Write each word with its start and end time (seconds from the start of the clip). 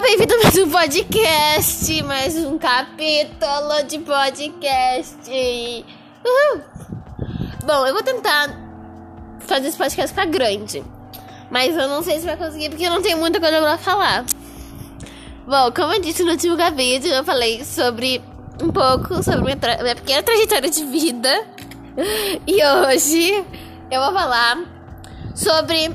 Bem-vindo 0.00 0.32
a 0.32 0.44
mais 0.44 0.56
um 0.56 0.70
podcast, 0.70 2.02
mais 2.04 2.36
um 2.36 2.56
capítulo 2.56 3.82
de 3.88 3.98
podcast. 3.98 5.84
Uhul. 6.24 6.62
Bom, 7.66 7.84
eu 7.84 7.92
vou 7.92 8.02
tentar 8.04 8.48
fazer 9.40 9.66
esse 9.66 9.76
podcast 9.76 10.14
ficar 10.14 10.26
grande, 10.26 10.84
mas 11.50 11.76
eu 11.76 11.88
não 11.88 12.00
sei 12.04 12.20
se 12.20 12.26
vai 12.26 12.36
conseguir 12.36 12.68
porque 12.68 12.84
eu 12.84 12.90
não 12.90 13.02
tenho 13.02 13.18
muita 13.18 13.40
coisa 13.40 13.58
pra 13.60 13.76
falar. 13.76 14.24
Bom, 15.44 15.72
como 15.72 15.92
eu 15.92 16.00
disse 16.00 16.22
no 16.22 16.30
último 16.30 16.56
capítulo, 16.56 17.14
eu 17.14 17.24
falei 17.24 17.64
sobre 17.64 18.22
um 18.62 18.70
pouco 18.70 19.20
sobre 19.20 19.42
minha, 19.42 19.58
minha 19.82 19.96
pequena 19.96 20.22
trajetória 20.22 20.70
de 20.70 20.84
vida 20.84 21.44
e 22.46 22.64
hoje 22.64 23.44
eu 23.90 24.00
vou 24.00 24.12
falar 24.12 24.58
sobre 25.34 25.90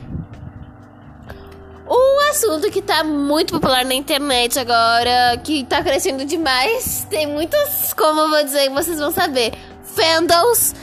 um 1.87 2.29
assunto 2.29 2.71
que 2.71 2.81
tá 2.81 3.03
muito 3.03 3.53
popular 3.53 3.85
na 3.85 3.93
internet 3.93 4.57
agora, 4.59 5.37
que 5.43 5.63
tá 5.65 5.83
crescendo 5.83 6.25
demais. 6.25 7.05
Tem 7.11 7.27
muitos, 7.27 7.93
como 7.93 8.21
eu 8.21 8.29
vou 8.29 8.43
dizer, 8.43 8.69
vocês 8.69 8.99
vão 8.99 9.11
saber. 9.11 9.53
Fandoms. 9.83 10.73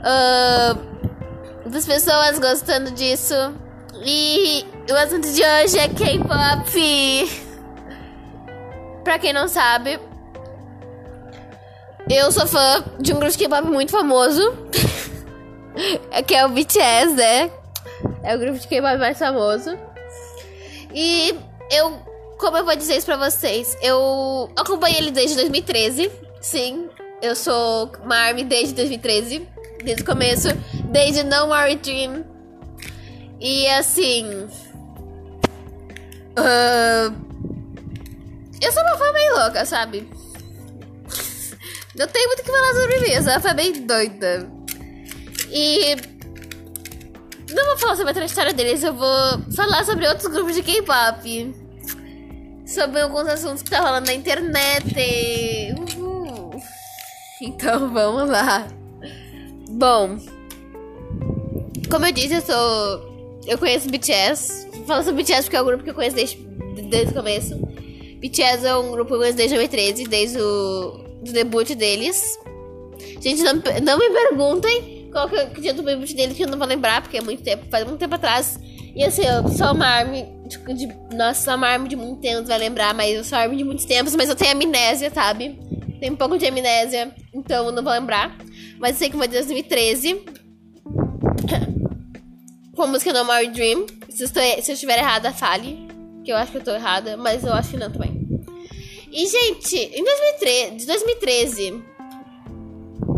Uh, 0.00 0.92
das 1.68 1.86
pessoas 1.86 2.38
gostando 2.38 2.90
disso. 2.90 3.34
E 4.04 4.64
o 4.90 4.94
assunto 4.94 5.28
de 5.32 5.42
hoje 5.42 5.78
é 5.78 5.88
K-pop. 5.88 7.42
Pra 9.04 9.18
quem 9.18 9.32
não 9.32 9.48
sabe, 9.48 9.98
eu 12.08 12.30
sou 12.30 12.46
fã 12.46 12.84
de 13.00 13.12
um 13.12 13.16
grupo 13.16 13.32
de 13.32 13.38
K-pop 13.38 13.68
muito 13.68 13.90
famoso. 13.90 14.42
que 16.26 16.34
é 16.34 16.44
o 16.44 16.50
BTS, 16.50 17.14
né? 17.14 17.50
É 18.22 18.36
o 18.36 18.38
grupo 18.38 18.58
de 18.58 18.68
K-pop 18.68 18.98
mais 18.98 19.18
famoso. 19.18 19.76
E 20.94 21.34
eu, 21.70 21.98
como 22.38 22.56
eu 22.56 22.64
vou 22.64 22.76
dizer 22.76 22.96
isso 22.96 23.06
pra 23.06 23.16
vocês, 23.16 23.76
eu 23.82 24.50
acompanhei 24.56 24.98
ele 24.98 25.10
desde 25.10 25.36
2013. 25.36 26.10
Sim, 26.40 26.88
eu 27.20 27.36
sou 27.36 27.90
uma 28.04 28.16
ARMY 28.16 28.44
desde 28.44 28.74
2013. 28.74 29.48
Desde 29.84 30.02
o 30.02 30.06
começo, 30.06 30.48
desde 30.90 31.24
No 31.24 31.46
More 31.48 31.74
Dream. 31.76 32.24
E 33.40 33.66
assim. 33.68 34.26
Uh, 36.38 37.12
eu 38.60 38.72
sou 38.72 38.82
uma 38.82 38.96
fã 38.96 39.12
meio 39.12 39.34
louca, 39.36 39.66
sabe? 39.66 40.08
Não 41.96 42.06
tem 42.06 42.26
muito 42.26 42.40
o 42.40 42.44
que 42.44 42.50
falar 42.50 42.74
sobre 42.74 43.00
mim, 43.00 43.10
eu 43.10 43.22
sou 43.22 43.32
uma 43.32 43.40
fã 43.40 43.54
bem 43.54 43.72
doida. 43.84 44.48
E 45.50 45.96
não 47.54 47.66
vou 47.66 47.78
falar 47.78 47.96
sobre 47.96 48.18
a 48.18 48.24
história 48.24 48.52
deles, 48.52 48.82
eu 48.82 48.94
vou 48.94 49.42
falar 49.54 49.84
sobre 49.84 50.06
outros 50.06 50.26
grupos 50.28 50.54
de 50.54 50.62
K-pop. 50.62 51.54
Sobre 52.66 53.00
alguns 53.00 53.26
assuntos 53.26 53.62
que 53.62 53.70
tá 53.70 53.80
rolando 53.80 54.06
na 54.06 54.14
internet. 54.14 55.74
Então 57.40 57.92
vamos 57.92 58.30
lá. 58.30 58.68
Bom, 59.68 60.16
como 61.90 62.06
eu 62.06 62.12
disse, 62.12 62.34
eu 62.34 62.40
sou. 62.40 63.40
Eu 63.46 63.58
conheço 63.58 63.90
BTS. 63.90 64.68
Falo 64.86 65.02
sobre 65.02 65.22
BTS 65.22 65.42
porque 65.42 65.56
é 65.56 65.62
um 65.62 65.66
grupo 65.66 65.84
que 65.84 65.90
eu 65.90 65.94
conheço 65.94 66.16
desde, 66.16 66.36
desde 66.88 67.10
o 67.10 67.14
começo. 67.14 67.56
BTS 68.20 68.64
é 68.64 68.76
um 68.76 68.92
grupo 68.92 69.08
que 69.08 69.14
eu 69.14 69.18
conheço 69.18 69.36
desde 69.36 69.56
2013, 69.56 70.04
desde 70.04 70.40
o 70.40 71.02
do 71.22 71.32
debut 71.32 71.68
deles. 71.74 72.38
Gente, 73.20 73.42
não, 73.42 73.54
não 73.82 73.98
me 73.98 74.10
perguntem 74.10 75.01
qual 75.12 75.28
que, 75.28 75.46
que 75.46 75.60
dia 75.60 75.74
do 75.74 75.82
debut 75.82 76.12
dele 76.14 76.34
que 76.34 76.42
eu 76.42 76.48
não 76.48 76.58
vou 76.58 76.66
lembrar, 76.66 77.02
porque 77.02 77.18
é 77.18 77.20
muito 77.20 77.42
tempo, 77.42 77.66
faz 77.70 77.84
muito 77.84 77.98
tempo 77.98 78.14
atrás. 78.14 78.58
E 78.94 79.04
assim, 79.04 79.22
eu 79.22 79.46
sou 79.48 79.72
uma 79.72 79.86
arme 79.86 80.26
de, 80.46 80.58
de, 80.74 80.86
nossa, 81.14 81.44
sou 81.44 81.54
uma 81.54 81.68
arme 81.68 81.88
de 81.88 81.96
muito 81.96 82.20
tempo, 82.20 82.46
vai 82.46 82.58
lembrar, 82.58 82.94
mas 82.94 83.14
eu 83.14 83.22
sou 83.22 83.38
arme 83.38 83.56
de 83.56 83.64
muitos 83.64 83.84
tempos, 83.84 84.16
mas 84.16 84.28
eu 84.28 84.34
tenho 84.34 84.52
amnésia, 84.52 85.10
sabe? 85.10 85.58
Tenho 86.00 86.14
um 86.14 86.16
pouco 86.16 86.36
de 86.36 86.46
amnésia, 86.46 87.14
então 87.32 87.66
eu 87.66 87.72
não 87.72 87.82
vou 87.82 87.92
lembrar. 87.92 88.36
Mas 88.78 88.92
eu 88.92 88.98
sei 88.98 89.10
que 89.10 89.16
foi 89.16 89.28
de 89.28 89.34
2013. 89.34 90.24
Com 92.74 92.82
a 92.82 92.86
música 92.86 93.12
No 93.12 93.24
More 93.24 93.46
Dream. 93.48 93.86
Se 94.08 94.24
eu, 94.24 94.26
estou, 94.26 94.42
se 94.42 94.72
eu 94.72 94.74
estiver 94.74 94.98
errada, 94.98 95.32
fale. 95.32 95.86
Que 96.24 96.32
eu 96.32 96.36
acho 96.36 96.50
que 96.50 96.58
eu 96.58 96.64
tô 96.64 96.72
errada, 96.72 97.16
mas 97.16 97.44
eu 97.44 97.52
acho 97.52 97.70
que 97.70 97.76
não 97.76 97.90
também. 97.90 98.20
E, 99.12 99.26
gente, 99.26 99.76
em 99.76 100.02
2013, 100.02 100.76
de 100.76 100.86
2013 100.86 101.82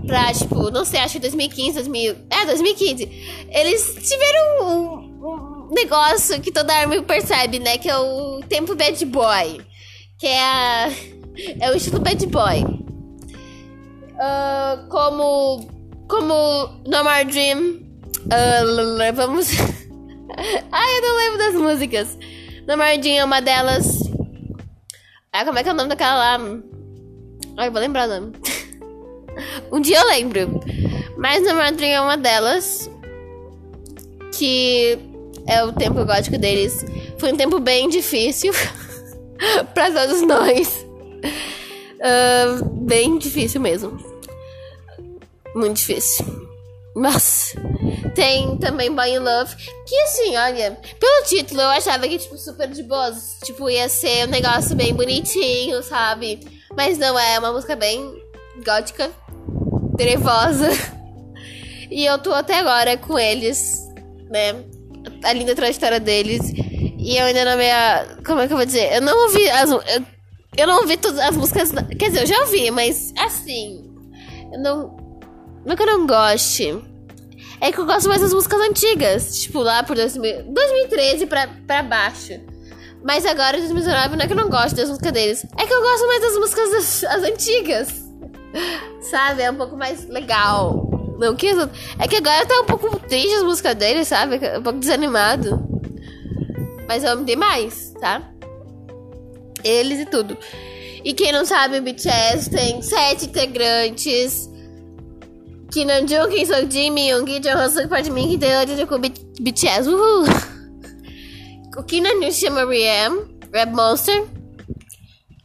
pra, 0.07 0.33
tipo, 0.33 0.71
não 0.71 0.85
sei, 0.85 1.01
acho 1.01 1.15
que 1.15 1.21
2015, 1.21 1.75
2000. 1.75 2.17
É, 2.31 2.47
2015. 2.47 3.47
Eles 3.51 3.95
tiveram 4.09 4.67
um, 4.67 5.69
negócio 5.75 6.41
que 6.41 6.53
toda 6.53 6.75
arma 6.75 7.01
percebe, 7.03 7.59
né? 7.59 7.79
Que 7.79 7.89
é 7.89 7.97
o 7.97 8.41
tempo 8.49 8.75
bad 8.75 9.05
boy. 9.07 9.61
Que 10.19 10.27
é 10.27 10.43
a. 10.43 10.91
É 11.61 11.71
o 11.71 11.75
estilo 11.75 11.99
bad 12.01 12.25
boy. 12.27 12.63
Uh, 14.15 14.89
como. 14.89 15.69
Como 16.09 16.35
No 16.87 17.03
More 17.03 17.25
Dream. 17.25 17.81
Uh, 18.25 19.15
vamos. 19.15 19.49
Ai, 20.73 20.99
eu 20.99 21.03
não 21.03 21.17
lembro 21.17 21.39
das 21.39 21.55
músicas. 21.55 22.19
No 22.67 22.77
More 22.77 22.99
Dream 22.99 23.17
é 23.17 23.25
uma 23.25 23.41
delas. 23.41 23.99
Ah, 25.33 25.45
como 25.45 25.59
é 25.59 25.63
que 25.63 25.69
é 25.69 25.73
o 25.73 25.75
nome 25.75 25.89
daquela 25.89 26.15
lá? 26.15 26.41
Ai, 27.57 27.71
vou 27.71 27.81
lembrar 27.81 28.09
o 28.09 28.21
nome. 28.21 28.33
Um 29.71 29.81
dia 29.81 29.99
eu 29.99 30.09
lembro. 30.09 30.61
Mas 31.17 31.43
na 31.43 31.55
madrinha 31.55 31.97
é 31.97 32.01
uma 32.01 32.17
delas. 32.17 32.91
Que 34.37 34.99
é 35.47 35.65
o 35.65 35.73
tempo 35.73 36.05
gótico 36.05 36.39
deles. 36.39 36.85
Foi 37.19 37.33
um 37.33 37.37
tempo 37.37 37.61
bem 37.61 37.89
difícil. 37.89 38.53
para 39.75 39.91
todos 39.91 40.23
nós. 40.23 40.85
Uh, 42.01 42.65
bem 42.83 43.19
difícil 43.19 43.61
mesmo. 43.61 43.99
Muito 45.55 45.77
difícil. 45.77 46.45
Mas 46.97 47.55
tem 48.15 48.57
também 48.59 48.93
Boy 48.93 49.11
in 49.11 49.19
Love. 49.19 49.57
Que 49.87 49.97
assim, 50.03 50.37
olha, 50.37 50.79
pelo 50.99 51.27
título 51.27 51.61
eu 51.61 51.69
achava 51.69 52.07
que, 52.07 52.19
tipo, 52.19 52.37
super 52.39 52.69
de 52.69 52.83
boas. 52.83 53.39
Tipo, 53.43 53.69
ia 53.69 53.89
ser 53.89 54.27
um 54.27 54.31
negócio 54.31 54.77
bem 54.77 54.95
bonitinho, 54.95 55.83
sabe? 55.83 56.41
Mas 56.77 56.99
não 56.99 57.19
é, 57.19 57.35
é 57.35 57.39
uma 57.39 57.53
música 57.53 57.75
bem 57.75 58.23
gótica 58.65 59.11
trevosa. 59.97 60.69
E 61.91 62.05
eu 62.05 62.19
tô 62.19 62.33
até 62.33 62.59
agora 62.59 62.97
com 62.97 63.19
eles, 63.19 63.79
né? 64.31 64.65
A 65.23 65.33
linda 65.33 65.55
trajetória 65.55 66.01
deles. 66.01 66.41
E 66.99 67.17
eu 67.17 67.27
ainda 67.27 67.45
não 67.45 67.57
me. 67.57 67.65
Como 68.25 68.41
é 68.41 68.47
que 68.47 68.53
eu 68.53 68.57
vou 68.57 68.67
dizer? 68.67 68.95
Eu 68.95 69.03
não 69.03 69.17
ouvi 69.25 69.49
as. 69.51 69.71
Eu, 69.71 69.83
eu 70.57 70.67
não 70.67 70.81
ouvi 70.81 70.97
todas 70.97 71.19
as 71.19 71.37
músicas. 71.37 71.71
Quer 71.99 72.09
dizer, 72.09 72.23
eu 72.23 72.27
já 72.27 72.41
ouvi, 72.41 72.71
mas 72.71 73.13
assim. 73.19 73.85
Eu 74.53 74.61
não. 74.61 74.97
Não 75.65 75.73
é 75.73 75.77
que 75.77 75.83
eu 75.83 75.87
não 75.87 76.07
goste. 76.07 76.83
É 77.61 77.73
que 77.73 77.79
eu 77.79 77.87
gosto 77.87 78.09
mais 78.09 78.21
das 78.21 78.33
músicas 78.33 78.61
antigas. 78.61 79.43
Tipo, 79.43 79.61
lá 79.61 79.83
por 79.83 79.97
2000, 79.97 80.53
2013 80.53 81.27
pra, 81.27 81.49
pra 81.67 81.83
baixo. 81.83 82.41
Mas 83.03 83.27
agora, 83.27 83.57
em 83.57 83.61
2019, 83.61 84.17
não 84.17 84.25
é 84.25 84.27
que 84.27 84.33
eu 84.33 84.37
não 84.37 84.49
gosto 84.49 84.75
das 84.75 84.89
músicas 84.89 85.13
deles. 85.13 85.47
É 85.59 85.67
que 85.67 85.73
eu 85.73 85.81
gosto 85.81 86.07
mais 86.07 86.23
das 86.23 86.35
músicas 86.39 86.71
das, 86.71 87.05
as 87.05 87.23
antigas. 87.23 88.04
Sabe? 89.01 89.43
É 89.43 89.51
um 89.51 89.57
pouco 89.57 89.77
mais 89.77 90.09
legal. 90.09 90.91
Não 91.19 91.35
que 91.37 91.49
É 91.99 92.09
que 92.09 92.17
agora 92.17 92.47
tá 92.47 92.61
um 92.61 92.67
pouco 92.67 92.99
triste 93.01 93.35
as 93.35 93.43
músicas 93.43 93.75
dele, 93.75 94.05
sabe? 94.05 94.41
Um 94.59 94.63
pouco 94.63 94.79
desanimado. 94.79 95.63
Mas 96.89 97.05
eu 97.05 97.13
amo 97.13 97.25
demais, 97.25 97.95
tá? 98.01 98.31
Eles 99.63 100.01
e 100.01 100.07
tudo. 100.07 100.37
E 101.05 101.13
quem 101.13 101.33
não 101.33 101.45
sabe, 101.45 101.79
o 101.79 101.83
BTS 101.83 102.51
tem 102.51 102.83
sete 102.83 103.27
integrantes. 103.27 104.49
Kim 105.71 105.87
Namjoon, 105.87 106.29
Kim 106.31 106.47
Seokjin, 106.47 106.91
Myung, 106.91 107.27
Jung 107.27 107.71
Suk, 107.71 107.89
Park 107.89 108.07
Min, 108.09 108.29
Kim 108.29 108.39
Tae 108.39 108.87
com 108.87 108.99
BTS. 108.99 109.89
Uhul! 109.89 110.25
O 111.77 111.83
Kim 111.83 112.03
Namjoon 112.03 112.31
chama 112.31 112.65
Riem, 112.65 113.37
Red 113.53 113.73
Monster. 113.73 114.25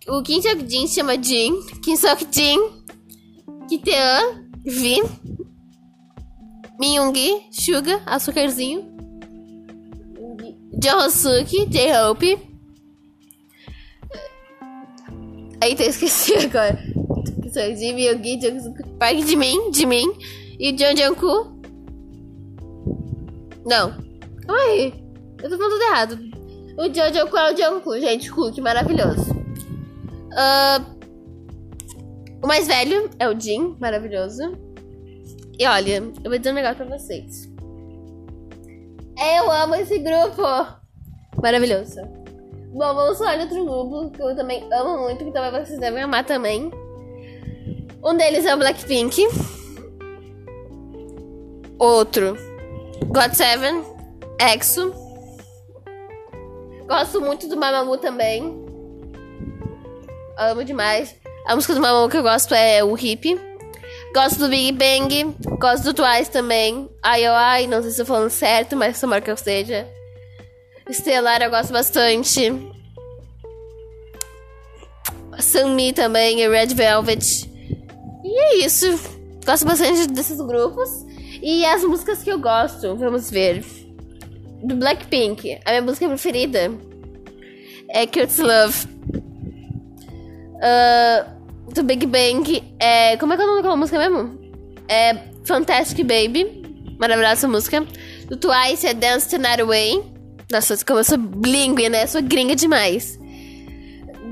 O 0.07 0.21
Kim 0.21 0.39
Seokjin 0.41 0.87
se 0.87 0.95
chama 0.95 1.17
Jin, 1.17 1.59
Kim 1.83 1.95
Seokjin. 1.95 2.78
Kitean, 3.69 4.49
Vi, 4.65 5.01
Miyungi, 6.79 7.47
Suga, 7.51 8.01
açúcarzinho, 8.05 8.83
Johosuke, 10.81 11.65
J-Hope. 11.67 12.39
Eita, 15.61 15.83
eu 15.83 15.89
esqueci 15.89 16.33
agora. 16.45 16.79
De 17.77 17.93
Miyugi, 17.93 18.39
Park 18.97 19.25
de 19.25 19.35
mim, 19.35 19.71
de 19.71 19.85
mim. 19.85 20.13
E 20.59 20.71
John 20.71 20.95
Jungkook. 20.95 21.59
Não. 23.65 23.91
Calma 24.45 24.61
aí. 24.63 24.93
Eu 25.41 25.49
tô 25.49 25.57
falando 25.57 25.71
tudo 25.71 25.83
errado. 25.83 26.19
O 26.77 26.85
Jungkook 26.85 27.37
é 27.37 27.53
o 27.53 27.57
Jungkook, 27.57 28.01
gente. 28.01 28.31
Cook, 28.31 28.57
maravilhoso. 28.59 29.31
Uh, 30.31 30.98
o 32.41 32.47
mais 32.47 32.67
velho 32.67 33.09
é 33.19 33.27
o 33.27 33.39
Jin, 33.39 33.75
maravilhoso. 33.79 34.43
E 35.57 35.65
olha, 35.65 35.95
eu 36.23 36.29
vou 36.29 36.37
dizer 36.37 36.51
um 36.51 36.55
negócio 36.55 36.77
pra 36.85 36.97
vocês. 36.97 37.49
Eu 39.17 39.51
amo 39.51 39.75
esse 39.75 39.99
grupo! 39.99 40.41
Maravilhoso. 41.41 42.01
Bom, 42.71 42.93
vamos 42.93 43.17
falar 43.17 43.35
de 43.35 43.43
outro 43.43 43.65
grupo 43.65 44.11
que 44.11 44.21
eu 44.21 44.35
também 44.35 44.65
amo 44.71 45.03
muito, 45.03 45.25
que 45.25 45.31
também 45.31 45.51
vocês 45.51 45.79
devem 45.79 46.03
amar 46.03 46.23
também. 46.23 46.71
Um 48.03 48.15
deles 48.15 48.45
é 48.45 48.55
o 48.55 48.57
Blackpink. 48.57 49.27
Outro, 51.77 52.37
God7, 53.07 53.83
EXO. 54.39 54.93
Gosto 56.87 57.19
muito 57.19 57.49
do 57.49 57.57
Mamamoo 57.57 57.97
também. 57.97 58.43
Amo 60.37 60.63
demais. 60.63 61.18
A 61.49 61.55
música 61.55 61.73
do 61.73 61.81
Mamamoo 61.81 62.07
que 62.07 62.17
eu 62.17 62.21
gosto 62.21 62.53
é 62.53 62.83
o 62.83 62.95
Hip. 62.95 63.41
Gosto 64.13 64.37
do 64.37 64.49
Big 64.49 64.71
Bang. 64.71 65.35
Gosto 65.57 65.83
do 65.85 65.93
Twice 65.95 66.29
também. 66.29 66.87
IOI, 67.03 67.65
não 67.65 67.81
sei 67.81 67.89
se 67.89 67.99
estou 67.99 68.05
falando 68.05 68.29
certo, 68.29 68.75
mas 68.75 69.01
tomara 69.01 69.19
que 69.19 69.31
eu 69.31 69.35
seja. 69.35 69.87
Estelar 70.87 71.41
eu 71.41 71.49
gosto 71.49 71.73
bastante. 71.73 72.53
Sunmi 75.39 75.91
também, 75.91 76.39
e 76.39 76.47
Red 76.47 76.75
Velvet. 76.75 77.49
E 78.23 78.39
é 78.39 78.57
isso. 78.57 78.85
Gosto 79.43 79.65
bastante 79.65 80.05
desses 80.05 80.39
grupos. 80.39 81.03
E 81.41 81.65
as 81.65 81.83
músicas 81.83 82.21
que 82.21 82.31
eu 82.31 82.37
gosto, 82.37 82.95
vamos 82.95 83.31
ver. 83.31 83.65
Do 84.63 84.75
Blackpink, 84.75 85.59
a 85.65 85.71
minha 85.71 85.81
música 85.81 86.07
preferida 86.07 86.71
é 87.89 88.05
Kurt's 88.05 88.37
Love. 88.37 88.85
Uh, 90.57 91.38
do 91.73 91.83
Big 91.83 92.05
Bang 92.05 92.63
é. 92.79 93.17
Como 93.17 93.33
é 93.33 93.35
que 93.35 93.41
é 93.41 93.45
o 93.45 93.47
nome 93.47 93.59
daquela 93.59 93.77
música 93.77 93.97
mesmo? 93.97 94.39
É 94.87 95.15
Fantastic 95.43 95.99
Baby. 95.99 96.63
Maravilhosa 96.99 97.47
música. 97.47 97.85
Do 98.27 98.37
Twice 98.37 98.85
é 98.85 98.93
Dance 98.93 99.29
the 99.29 99.37
Night 99.37 99.61
Away. 99.61 100.03
Nossa, 100.51 100.77
como 100.85 100.99
eu 100.99 101.03
sou 101.03 101.17
bilíngue, 101.17 101.89
né? 101.89 102.03
Eu 102.03 102.07
sou 102.07 102.21
gringa 102.21 102.55
demais. 102.55 103.19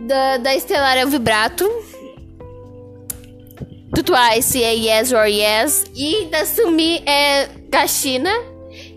Da, 0.08 0.38
da 0.38 0.56
Estelar 0.56 0.98
é 0.98 1.06
o 1.06 1.10
Vibrato. 1.10 1.70
Do 3.94 4.04
Twice 4.04 4.62
é 4.62 4.74
Yes 4.74 5.12
or 5.12 5.28
Yes. 5.28 5.86
E 5.96 6.26
da 6.26 6.46
Sumi 6.46 7.04
é 7.06 7.48
Gashina. 7.70 8.32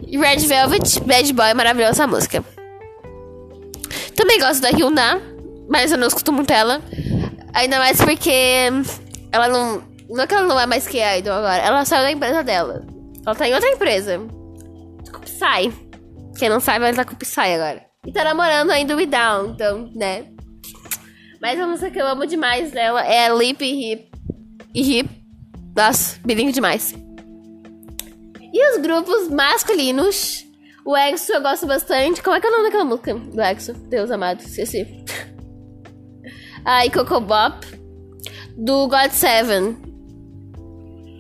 E 0.07 0.19
Red 0.19 0.47
Velvet, 0.47 1.01
Bad 1.01 1.33
Boy, 1.33 1.55
maravilhosa 1.55 2.07
música. 2.07 2.45
Também 4.17 4.39
gosto 4.41 4.61
da 4.61 4.71
Hyuna, 4.71 5.23
mas 5.69 5.93
eu 5.93 5.99
não 5.99 6.09
escuto 6.09 6.33
muito 6.33 6.51
ela. 6.53 6.83
Ainda 7.53 7.79
mais 7.79 8.01
porque 8.01 8.71
ela 9.33 9.49
não. 9.49 9.83
Não 10.09 10.25
é 10.25 10.27
que 10.27 10.35
ela 10.35 10.47
não 10.47 10.59
é 10.59 10.67
mais 10.67 10.89
que 10.89 11.01
a 11.01 11.19
Idol 11.19 11.35
agora. 11.35 11.63
Ela 11.63 11.85
saiu 11.85 12.03
da 12.03 12.11
empresa 12.11 12.43
dela. 12.43 12.85
Ela 13.25 13.35
tá 13.35 13.49
em 13.49 13.55
outra 13.55 13.69
empresa. 13.71 14.21
Psy. 15.23 15.73
Quem 16.39 16.49
não 16.49 16.61
sabe, 16.61 16.85
ela 16.85 16.95
tá 16.95 17.05
com 17.05 17.15
o 17.15 17.17
Psy 17.17 17.41
agora. 17.55 17.85
E 18.07 18.13
tá 18.13 18.25
namorando 18.25 18.71
ainda 18.71 18.97
o 18.97 19.07
Down, 19.07 19.51
então, 19.51 19.91
né? 19.95 20.27
Mas 21.41 21.59
a 21.59 21.67
música 21.67 21.91
que 21.91 22.01
eu 22.01 22.07
amo 22.07 22.27
demais 22.27 22.71
dela 22.71 23.05
é 23.05 23.29
Lip 23.33 23.65
e 23.65 23.93
Hip. 23.93 24.11
E 24.75 24.99
Hip. 24.99 25.11
Nossa, 25.77 26.19
bilingue 26.25 26.53
demais. 26.53 26.95
E 28.53 28.71
os 28.73 28.83
grupos 28.83 29.29
masculinos. 29.29 30.45
O 30.85 30.97
EXO 30.97 31.33
eu 31.33 31.43
gosto 31.43 31.67
bastante. 31.67 32.23
Como 32.23 32.35
é 32.35 32.41
que 32.41 32.47
é 32.47 32.49
o 32.49 32.53
nome 32.53 32.65
daquela 32.65 32.85
música 32.85 33.15
do 33.15 33.41
EXO? 33.41 33.75
Deus 33.89 34.11
amado, 34.11 34.41
esqueci. 34.41 35.05
E 36.65 36.91
Coco 36.91 37.21
Bop. 37.21 37.67
Do 38.57 38.89
God 38.89 39.11
Seven. 39.11 39.77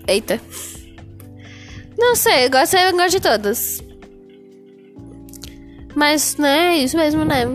Eita. 0.06 0.40
Não 1.98 2.16
sei, 2.16 2.48
God 2.48 2.66
Seven 2.66 2.90
eu 2.90 2.96
gosto 2.96 3.10
de 3.10 3.20
todas. 3.20 3.82
Mas, 5.94 6.36
né, 6.36 6.74
é 6.74 6.78
isso 6.78 6.96
mesmo, 6.96 7.24
né? 7.24 7.46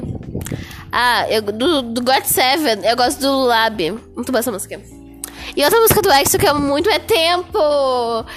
Ah, 0.92 1.30
eu, 1.30 1.42
do, 1.42 1.82
do 1.82 2.02
God 2.02 2.24
Seven, 2.24 2.86
eu 2.86 2.96
gosto 2.96 3.20
do 3.20 3.44
Lab. 3.46 3.92
Muito 4.16 4.32
boa 4.32 4.40
essa 4.40 4.52
música. 4.52 4.80
E 5.56 5.64
outra 5.64 5.80
música 5.80 6.02
do 6.02 6.12
EXO 6.12 6.38
que 6.38 6.46
eu 6.46 6.52
amo 6.52 6.68
muito 6.68 6.90
é 6.90 7.00
Tempo, 7.00 7.60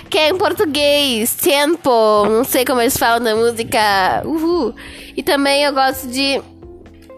que 0.09 0.19
é 0.19 0.29
em 0.29 0.37
português. 0.37 1.35
Tempo, 1.35 1.91
não 2.27 2.45
sei 2.45 2.65
como 2.65 2.81
eles 2.81 2.97
falam 2.97 3.21
na 3.21 3.35
música. 3.35 4.23
Uhul. 4.25 4.75
E 5.17 5.23
também 5.23 5.65
eu 5.65 5.73
gosto 5.73 6.07
de 6.09 6.41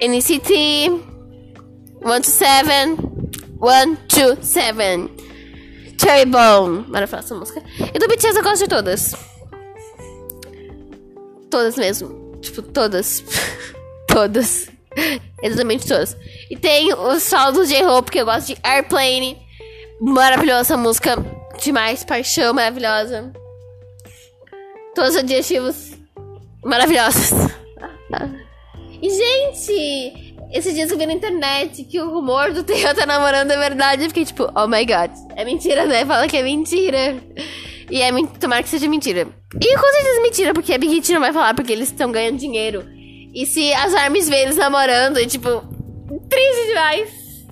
NCT, 0.01 0.91
One 2.03 2.23
to 2.23 2.31
Seven, 2.31 2.97
One 3.59 3.97
to 4.09 4.43
Seven, 4.43 5.11
Cherry 6.01 6.25
Bone. 6.25 6.87
Maravilhosa 6.89 7.27
essa 7.27 7.35
música. 7.35 7.63
E 7.95 7.99
do 7.99 8.09
BTS 8.09 8.39
eu 8.39 8.43
gosto 8.43 8.63
de 8.63 8.69
todas. 8.69 9.15
Todas 11.51 11.77
mesmo. 11.77 12.39
Tipo, 12.41 12.63
todas. 12.63 13.23
todas. 14.09 14.71
Exatamente 15.43 15.87
todas. 15.87 16.17
E 16.51 16.57
tem 16.57 16.93
o 16.95 17.21
solo 17.21 17.53
do 17.53 17.67
J-Hope, 17.67 18.11
que 18.11 18.21
eu 18.21 18.25
gosto 18.25 18.49
de 18.49 18.57
Airplane. 18.63 19.37
Maravilhosa 20.01 20.77
música. 20.77 21.17
Demais, 21.63 22.03
paixão 22.03 22.55
maravilhosa. 22.55 23.31
Todos 24.95 25.11
os 25.11 25.17
adjetivos 25.17 25.93
maravilhosos. 26.65 27.31
e, 29.03 29.11
gente, 29.11 30.30
esses 30.53 30.75
dias 30.75 30.91
eu 30.91 30.99
vi 30.99 31.07
na 31.07 31.13
internet 31.13 31.85
que 31.85 32.01
o 32.01 32.11
rumor 32.11 32.53
do 32.53 32.65
Theo 32.65 32.95
tá 32.95 33.07
namorando 33.07 33.51
é 33.53 33.57
verdade. 33.57 34.03
Eu 34.03 34.09
fiquei 34.09 34.25
tipo, 34.25 34.51
oh 34.55 34.67
my 34.67 34.85
god. 34.85 35.11
É 35.37 35.45
mentira, 35.45 35.87
né? 35.87 36.05
Fala 36.05 36.27
que 36.27 36.37
é 36.37 36.43
mentira. 36.43 37.17
E 37.91 38.03
é 38.03 38.11
tomara 38.39 38.63
que 38.63 38.69
seja 38.69 38.89
mentira. 38.89 39.29
E 39.55 39.77
com 39.77 39.87
certeza 39.87 40.19
é 40.19 40.23
mentira, 40.23 40.55
porque 40.55 40.73
a 40.73 40.79
Big 40.79 40.93
Hit 40.95 41.13
não 41.13 41.21
vai 41.21 41.33
falar 41.33 41.55
porque 41.55 41.73
eles 41.73 41.89
estão 41.89 42.11
ganhando 42.11 42.39
dinheiro. 42.39 42.85
E 43.33 43.47
se 43.47 43.73
as 43.75 43.95
armas 43.95 44.29
vê 44.29 44.43
eles 44.43 44.57
namorando, 44.57 45.19
é 45.19 45.27
tipo, 45.27 45.49
triste 46.29 46.67
demais. 46.67 47.47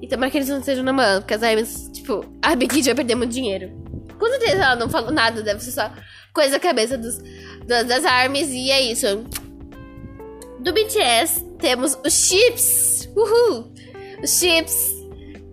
E 0.00 0.08
tomara 0.08 0.30
que 0.30 0.38
eles 0.38 0.48
não 0.48 0.58
estejam 0.58 0.84
namorando, 0.84 1.22
porque 1.22 1.34
as 1.34 1.42
armas, 1.42 1.90
tipo, 1.92 2.24
a 2.42 2.56
Big 2.56 2.74
Hit 2.74 2.86
vai 2.86 2.94
perder 2.94 3.14
muito 3.14 3.32
dinheiro. 3.32 3.70
Com 4.18 4.26
certeza 4.26 4.64
ela 4.64 4.76
não 4.76 4.88
falou 4.88 5.12
nada, 5.12 5.42
deve 5.42 5.60
ser 5.60 5.72
só 5.72 5.90
coisa 6.32 6.52
da 6.52 6.60
cabeça 6.60 6.96
dos, 6.98 7.18
das, 7.66 7.86
das 7.86 8.04
armas, 8.04 8.48
e 8.48 8.70
é 8.70 8.80
isso. 8.80 9.24
Do 10.60 10.72
BTS, 10.72 11.44
temos 11.62 11.96
os 12.04 12.12
chips. 12.12 13.08
Uhul! 13.16 13.72
Os 14.22 14.38
chips 14.38 15.02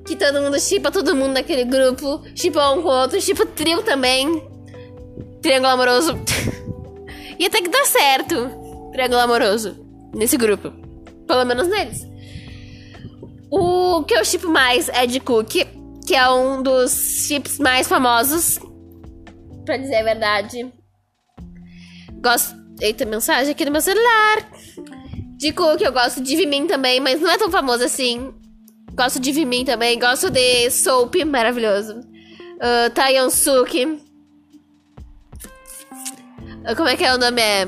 que 0.06 0.16
todo 0.16 0.42
mundo 0.42 0.60
chipa 0.60 0.92
todo 0.92 1.16
mundo 1.16 1.34
naquele 1.34 1.64
grupo. 1.64 2.24
Chipa 2.36 2.72
um 2.72 2.82
com 2.82 2.90
o 2.90 3.02
outro, 3.02 3.22
chipa 3.22 3.46
trio 3.46 3.84
também. 3.84 4.44
Triângulo 5.42 5.72
amoroso. 5.72 6.20
e 7.38 7.46
até 7.46 7.62
que 7.62 7.70
dá 7.70 7.86
certo. 7.86 8.36
Triângulo 8.92 9.22
amoroso. 9.22 9.86
Nesse 10.14 10.36
grupo. 10.36 10.74
Pelo 11.28 11.46
menos 11.46 11.68
neles. 11.68 12.08
O 13.52 14.04
que 14.04 14.16
eu 14.16 14.26
chipo 14.26 14.50
mais 14.50 14.90
é 14.90 15.06
de 15.06 15.20
Cook, 15.20 15.54
que 16.06 16.16
é 16.16 16.30
um 16.30 16.64
dos 16.64 17.28
chips 17.28 17.60
mais 17.60 17.88
famosos. 17.88 18.60
Pra 19.64 19.78
dizer 19.78 19.98
a 19.98 20.04
verdade. 20.04 20.74
Gosto. 22.22 22.58
Eita, 22.82 23.06
mensagem 23.06 23.52
aqui 23.52 23.66
no 23.66 23.72
meu 23.72 23.82
celular. 23.82 24.50
De 25.40 25.52
Cook, 25.54 25.80
eu 25.80 25.94
gosto 25.94 26.22
de 26.22 26.36
Vimin 26.36 26.68
também, 26.68 27.00
mas 27.00 27.22
não 27.22 27.32
é 27.32 27.38
tão 27.38 27.50
famoso 27.50 27.82
assim. 27.82 28.34
Gosto 28.94 29.22
de 29.22 29.32
Vimin 29.32 29.64
também. 29.64 29.98
Gosto 29.98 30.30
de 30.30 30.70
Soap, 30.70 31.16
maravilhoso. 31.26 31.96
Uh, 31.96 32.90
Taeyeon 32.94 33.30
Suki. 33.30 33.86
Uh, 33.86 34.02
como 36.76 36.90
é 36.90 36.98
que 36.98 37.06
é 37.06 37.16
o 37.16 37.18
nome? 37.18 37.42
É... 37.42 37.66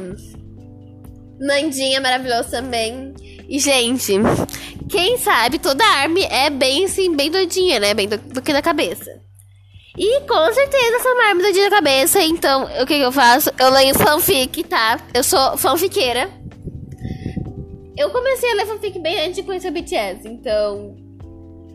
Nandinha, 1.40 2.02
maravilhoso 2.02 2.52
também. 2.52 3.14
E, 3.48 3.58
gente, 3.58 4.16
quem 4.90 5.18
sabe 5.18 5.58
toda 5.58 5.82
arme 5.86 6.26
é 6.26 6.50
bem 6.50 6.84
assim, 6.84 7.16
bem 7.16 7.32
doidinha, 7.32 7.80
né? 7.80 7.94
Bem 7.94 8.10
do, 8.10 8.18
do 8.18 8.42
que 8.42 8.52
da 8.52 8.62
cabeça. 8.62 9.18
E 9.98 10.20
com 10.28 10.54
certeza 10.54 10.98
essa 10.98 11.10
arma 11.26 11.42
doidinha 11.42 11.70
da 11.70 11.78
cabeça. 11.78 12.22
Então, 12.22 12.66
o 12.66 12.86
que, 12.86 12.98
que 12.98 13.02
eu 13.02 13.14
faço? 13.14 13.50
Eu 13.58 13.70
leio 13.70 13.96
fanfic, 13.96 14.62
tá? 14.66 15.00
Eu 15.14 15.24
sou 15.24 15.58
fanfiqueira. 15.58 16.41
Eu 17.98 18.10
comecei 18.10 18.52
a 18.52 18.56
ler 18.56 18.66
fanfic 18.66 19.00
bem 19.00 19.20
antes 19.20 19.36
de 19.36 19.44
conhecer 19.44 19.70
o 19.70 19.72
BTS, 19.72 20.28
então 20.28 20.96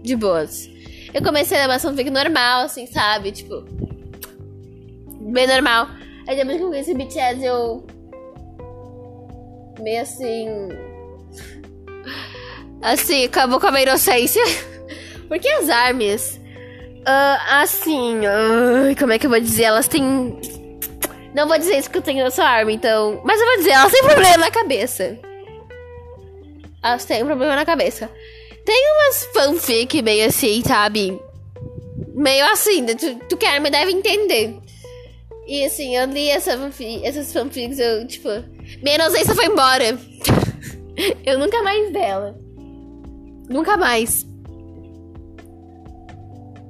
de 0.03 0.17
boas. 0.17 0.71
Eu 1.13 1.23
comecei 1.23 1.57
a 1.57 1.63
ler 1.63 1.73
uma 1.73 1.79
fanfic 1.79 2.11
normal, 2.11 2.63
assim, 2.63 2.87
sabe? 2.87 3.33
Tipo. 3.33 3.65
Bem 5.33 5.47
normal. 5.47 5.89
Aí 6.27 6.37
depois 6.37 6.57
que 6.57 6.63
eu 6.63 6.69
conheci 6.69 6.95
BTS, 6.95 7.45
eu. 7.45 7.87
Meio 9.81 10.03
assim. 10.03 10.49
Assim, 12.83 13.25
acabou 13.25 13.61
com 13.61 13.67
a 13.67 13.71
minha 13.71 13.83
inocência. 13.85 14.43
Porque 15.29 15.49
as 15.49 15.69
armas. 15.69 16.41
Uh, 17.01 17.39
assim. 17.51 18.21
Uh, 18.21 18.97
como 18.99 19.13
é 19.13 19.19
que 19.19 19.27
eu 19.27 19.31
vou 19.31 19.41
dizer? 19.41 19.65
Elas 19.65 19.89
têm. 19.89 20.39
Não 21.35 21.47
vou 21.47 21.59
dizer 21.59 21.77
isso 21.79 21.91
que 21.91 21.99
eu 21.99 22.03
tenho 22.03 22.25
na 22.25 22.31
sua 22.31 22.47
arma, 22.47 22.73
então. 22.73 23.21
Mas 23.25 23.41
eu 23.41 23.47
vou 23.47 23.57
dizer, 23.59 23.71
elas 23.71 23.93
têm 23.93 24.03
problema 24.05 24.39
na 24.39 24.51
cabeça. 24.51 25.19
Elas 26.87 27.05
têm 27.05 27.25
problema 27.25 27.57
na 27.57 27.64
cabeça. 27.64 28.09
Tem 28.64 28.93
umas 28.93 29.25
fanfic 29.33 30.00
meio 30.02 30.28
assim, 30.28 30.62
sabe? 30.62 31.21
Meio 32.14 32.45
assim, 32.52 32.87
tu, 32.87 33.16
tu 33.28 33.37
quer, 33.37 33.61
mas 33.61 33.73
deve 33.73 33.90
entender. 33.90 34.57
E 35.49 35.64
assim, 35.64 35.97
eu 35.97 36.07
li 36.07 36.28
essa 36.28 36.57
fanfic, 36.57 37.05
essas 37.05 37.33
fanfics, 37.33 37.81
eu, 37.81 38.07
tipo. 38.07 38.28
Minha 38.83 38.97
inocência 38.97 39.35
foi 39.35 39.47
embora. 39.47 39.99
eu 41.26 41.38
nunca 41.40 41.61
mais 41.64 41.93
dela. 41.93 42.38
Nunca 43.49 43.76
mais. 43.76 44.25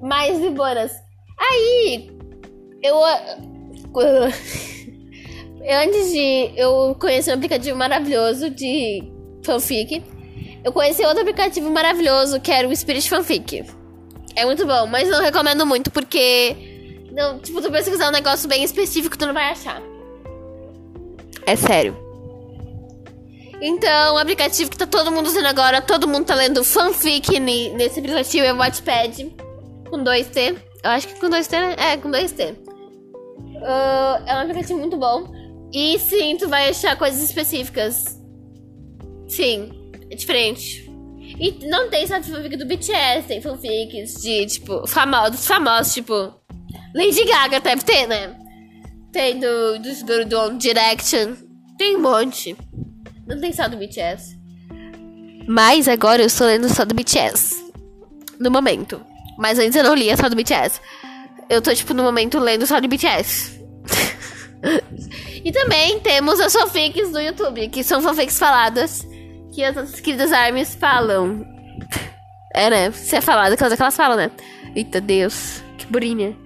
Mais 0.02 0.38
de. 0.40 0.92
Aí, 1.38 2.10
eu. 2.82 2.96
Antes 5.82 6.10
de 6.12 6.52
eu 6.56 6.96
conhecer 6.98 7.32
um 7.32 7.34
aplicativo 7.34 7.76
maravilhoso 7.76 8.48
de 8.48 9.15
fanfic, 9.46 10.02
eu 10.64 10.72
conheci 10.72 11.04
outro 11.04 11.20
aplicativo 11.20 11.70
maravilhoso 11.70 12.40
que 12.40 12.50
era 12.50 12.66
o 12.66 12.74
Spirit 12.74 13.08
Fanfic. 13.08 13.64
É 14.34 14.44
muito 14.44 14.66
bom, 14.66 14.86
mas 14.86 15.08
não 15.08 15.22
recomendo 15.22 15.64
muito 15.64 15.90
porque. 15.90 16.56
Não, 17.12 17.38
tipo, 17.38 17.62
tu 17.62 17.70
pesquisar 17.70 18.08
um 18.08 18.12
negócio 18.12 18.48
bem 18.48 18.64
específico, 18.64 19.16
tu 19.16 19.26
não 19.26 19.32
vai 19.32 19.52
achar. 19.52 19.80
É 21.46 21.56
sério. 21.56 21.96
Então, 23.62 24.16
o 24.16 24.18
aplicativo 24.18 24.68
que 24.70 24.76
tá 24.76 24.86
todo 24.86 25.10
mundo 25.10 25.26
usando 25.26 25.46
agora, 25.46 25.80
todo 25.80 26.06
mundo 26.06 26.26
tá 26.26 26.34
lendo 26.34 26.62
fanfic 26.62 27.40
nesse 27.40 28.00
aplicativo 28.00 28.44
é 28.44 28.52
o 28.52 28.56
Wattpad. 28.56 29.34
Com 29.88 30.04
2T. 30.04 30.56
Eu 30.82 30.90
acho 30.90 31.08
que 31.08 31.20
com 31.20 31.28
2T, 31.28 31.52
né? 31.52 31.76
É, 31.78 31.96
com 31.96 32.10
2T. 32.10 32.54
Uh, 33.56 34.26
é 34.26 34.34
um 34.34 34.40
aplicativo 34.40 34.78
muito 34.78 34.96
bom. 34.96 35.32
E 35.72 35.98
sim, 35.98 36.36
tu 36.36 36.48
vai 36.48 36.68
achar 36.68 36.96
coisas 36.98 37.22
específicas. 37.22 38.15
Sim, 39.36 39.70
é 40.10 40.14
diferente. 40.14 40.90
E 41.38 41.66
não 41.68 41.90
tem 41.90 42.06
só 42.06 42.22
fanfic 42.22 42.56
do 42.56 42.64
BTS, 42.64 43.28
tem 43.28 43.42
fanfics 43.42 44.22
de, 44.22 44.46
tipo, 44.46 44.86
famosos, 44.86 45.46
famosos, 45.46 45.92
tipo. 45.92 46.32
Lady 46.94 47.22
Gaga 47.22 47.60
deve 47.60 47.82
ter, 47.82 48.06
né? 48.06 48.34
Tem 49.12 49.38
do, 49.38 49.78
do, 49.78 50.04
do, 50.06 50.24
do 50.24 50.38
One 50.38 50.58
Direction. 50.58 51.34
Tem 51.76 51.96
um 51.96 52.00
monte. 52.00 52.56
Não 53.26 53.38
tem 53.38 53.52
só 53.52 53.68
do 53.68 53.76
BTS. 53.76 54.38
Mas 55.46 55.86
agora 55.86 56.22
eu 56.22 56.26
estou 56.26 56.46
lendo 56.46 56.70
só 56.70 56.86
do 56.86 56.94
BTS. 56.94 57.56
No 58.40 58.50
momento. 58.50 59.04
Mas 59.36 59.58
antes 59.58 59.76
eu 59.76 59.84
não 59.84 59.94
lia 59.94 60.16
só 60.16 60.30
do 60.30 60.36
BTS. 60.36 60.80
Eu 61.50 61.60
tô, 61.60 61.74
tipo, 61.74 61.92
no 61.92 62.02
momento 62.02 62.38
lendo 62.38 62.66
só 62.66 62.80
do 62.80 62.88
BTS. 62.88 63.60
e 65.44 65.52
também 65.52 66.00
temos 66.00 66.40
as 66.40 66.54
fanfics 66.54 67.12
do 67.12 67.20
YouTube, 67.20 67.68
que 67.68 67.84
são 67.84 68.00
fanfics 68.00 68.38
faladas 68.38 69.06
que 69.56 69.64
as 69.64 69.74
nossas 69.74 70.00
queridas 70.00 70.32
armas 70.32 70.74
falam. 70.74 71.46
É, 72.54 72.68
né? 72.68 72.90
Se 72.92 73.16
é 73.16 73.22
falado, 73.22 73.56
que 73.56 73.64
elas 73.64 73.96
falam, 73.96 74.14
né? 74.14 74.30
Eita 74.74 75.00
Deus, 75.00 75.62
que 75.78 75.86
burinha. 75.86 76.36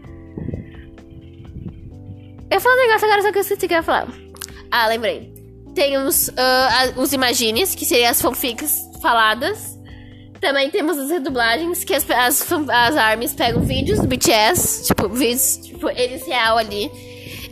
Eu 2.48 2.60
falo 2.60 2.76
um 2.76 2.86
negócio 2.86 3.06
agora, 3.06 3.22
só 3.22 3.32
que 3.32 3.38
eu 3.38 3.42
esqueci 3.42 3.66
que 3.66 3.74
eu 3.74 3.78
ia 3.78 3.82
falar. 3.82 4.06
Ah, 4.70 4.86
lembrei. 4.86 5.34
Tem 5.74 5.98
os, 5.98 6.28
uh, 6.28 7.00
os 7.00 7.12
Imagines, 7.12 7.74
que 7.74 7.84
seriam 7.84 8.10
as 8.10 8.22
fanfics 8.22 8.78
faladas. 9.02 9.76
Também 10.40 10.70
temos 10.70 10.96
as 10.96 11.10
redublagens, 11.10 11.82
que 11.82 11.94
as, 11.94 12.08
as, 12.08 12.52
as 12.52 12.96
armas 12.96 13.34
pegam 13.34 13.60
vídeos 13.62 13.98
do 13.98 14.06
BTS, 14.06 14.86
tipo, 14.86 15.08
vídeos, 15.08 15.56
tipo, 15.56 15.88
eles 15.90 16.24
real 16.26 16.58
ali. 16.58 16.88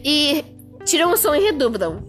E 0.05 0.45
tiram 0.85 1.11
o 1.13 1.17
som 1.17 1.35
e 1.35 1.41
redublam. 1.41 2.01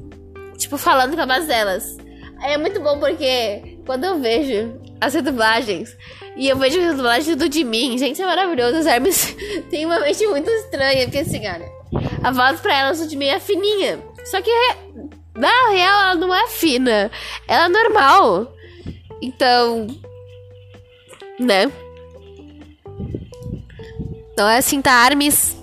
Tipo, 0.55 0.77
falando 0.77 1.15
com 1.15 1.21
a 1.21 1.25
voz 1.25 1.47
delas. 1.47 1.98
É 2.43 2.57
muito 2.57 2.79
bom 2.79 2.99
porque 2.99 3.79
quando 3.85 4.05
eu 4.05 4.19
vejo 4.19 4.79
as 5.01 5.13
redublagens 5.13 5.95
e 6.35 6.47
eu 6.47 6.57
vejo 6.57 6.79
a 6.79 6.83
redublagem 6.85 7.35
do 7.35 7.65
mim, 7.65 7.97
gente, 7.97 8.21
é 8.21 8.25
maravilhoso. 8.25 8.77
As 8.77 8.85
Hermes 8.85 9.35
têm 9.69 9.85
uma 9.85 9.99
mente 9.99 10.25
muito 10.27 10.49
estranha, 10.49 11.03
porque 11.03 11.19
assim, 11.19 11.45
olha, 11.47 11.69
a 12.23 12.31
voz 12.31 12.59
pra 12.61 12.77
elas 12.77 13.05
do 13.05 13.17
mim 13.17 13.27
é 13.27 13.39
fininha. 13.39 13.99
Só 14.25 14.41
que 14.41 14.51
na 15.35 15.69
real 15.71 16.01
ela 16.01 16.15
não 16.15 16.33
é 16.33 16.47
fina, 16.47 17.11
ela 17.47 17.65
é 17.65 17.69
normal. 17.69 18.53
Então, 19.21 19.87
né? 21.39 21.71
Não 24.37 24.47
é 24.47 24.57
assim, 24.57 24.81
tá, 24.81 24.93
Armes? 24.93 25.57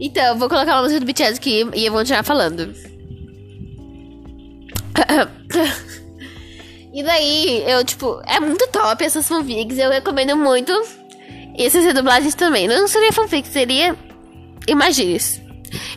Então, 0.00 0.38
vou 0.38 0.48
colocar 0.48 0.74
uma 0.74 0.82
música 0.82 1.00
do 1.00 1.06
BTS 1.06 1.38
aqui 1.38 1.68
e 1.74 1.84
eu 1.84 1.92
vou 1.92 2.00
continuar 2.00 2.22
falando. 2.22 2.91
E 6.92 7.02
daí, 7.02 7.64
eu, 7.66 7.84
tipo, 7.84 8.20
é 8.26 8.38
muito 8.40 8.66
top 8.68 9.04
essas 9.04 9.26
fanfics. 9.26 9.78
Eu 9.78 9.90
recomendo 9.90 10.36
muito. 10.36 10.72
E 11.56 11.64
essas 11.64 11.84
redublagens 11.84 12.34
também. 12.34 12.66
Não 12.68 12.86
seria 12.88 13.12
fanfic, 13.12 13.46
seria 13.48 13.96
Imagines. 14.66 15.40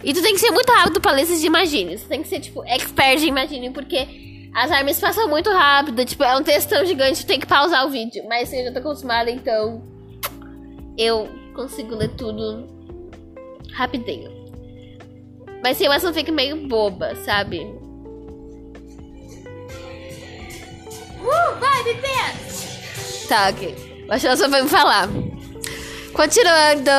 E 0.03 0.13
tu 0.13 0.21
tem 0.21 0.33
que 0.33 0.39
ser 0.39 0.51
muito 0.51 0.71
rápido 0.71 1.01
pra 1.01 1.11
ler 1.11 1.23
esses 1.23 1.43
Imagines. 1.43 2.03
Tu 2.03 2.07
tem 2.07 2.21
que 2.21 2.29
ser, 2.29 2.39
tipo, 2.39 2.63
expert 2.65 3.19
de 3.19 3.27
Imagine, 3.27 3.71
porque 3.71 4.07
as 4.53 4.71
armas 4.71 4.99
passam 4.99 5.27
muito 5.27 5.49
rápido. 5.49 6.05
Tipo, 6.05 6.23
é 6.23 6.37
um 6.37 6.43
textão 6.43 6.85
gigante, 6.85 7.25
tu 7.25 7.27
tem 7.27 7.39
que 7.39 7.47
pausar 7.47 7.85
o 7.85 7.89
vídeo. 7.89 8.23
Mas 8.27 8.51
eu 8.53 8.65
já 8.65 8.71
tô 8.71 8.79
acostumada, 8.79 9.29
então. 9.29 9.81
Eu 10.97 11.27
consigo 11.53 11.95
ler 11.95 12.09
tudo 12.15 12.67
rapidinho. 13.73 14.31
Mas 15.61 15.77
tem 15.77 15.89
uma 15.89 15.99
fanfic 15.99 16.31
meio 16.31 16.67
boba, 16.67 17.15
sabe? 17.15 17.67
Uh, 21.25 21.59
vai, 21.59 21.83
bebê! 21.83 22.07
Tá, 23.27 23.49
ok. 23.49 24.05
Acho 24.09 24.27
que 24.27 24.47
vai 24.47 24.61
me 24.61 24.69
falar. 24.69 25.09
Continuando 26.13 26.91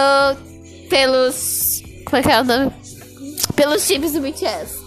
pelos. 0.90 1.83
Como 2.04 2.16
é 2.16 2.23
que 2.23 2.30
é 2.30 2.40
o 2.40 2.45
nome? 2.45 2.73
Pelos 3.54 3.87
chips 3.87 4.12
do 4.12 4.21
BTS. 4.21 4.85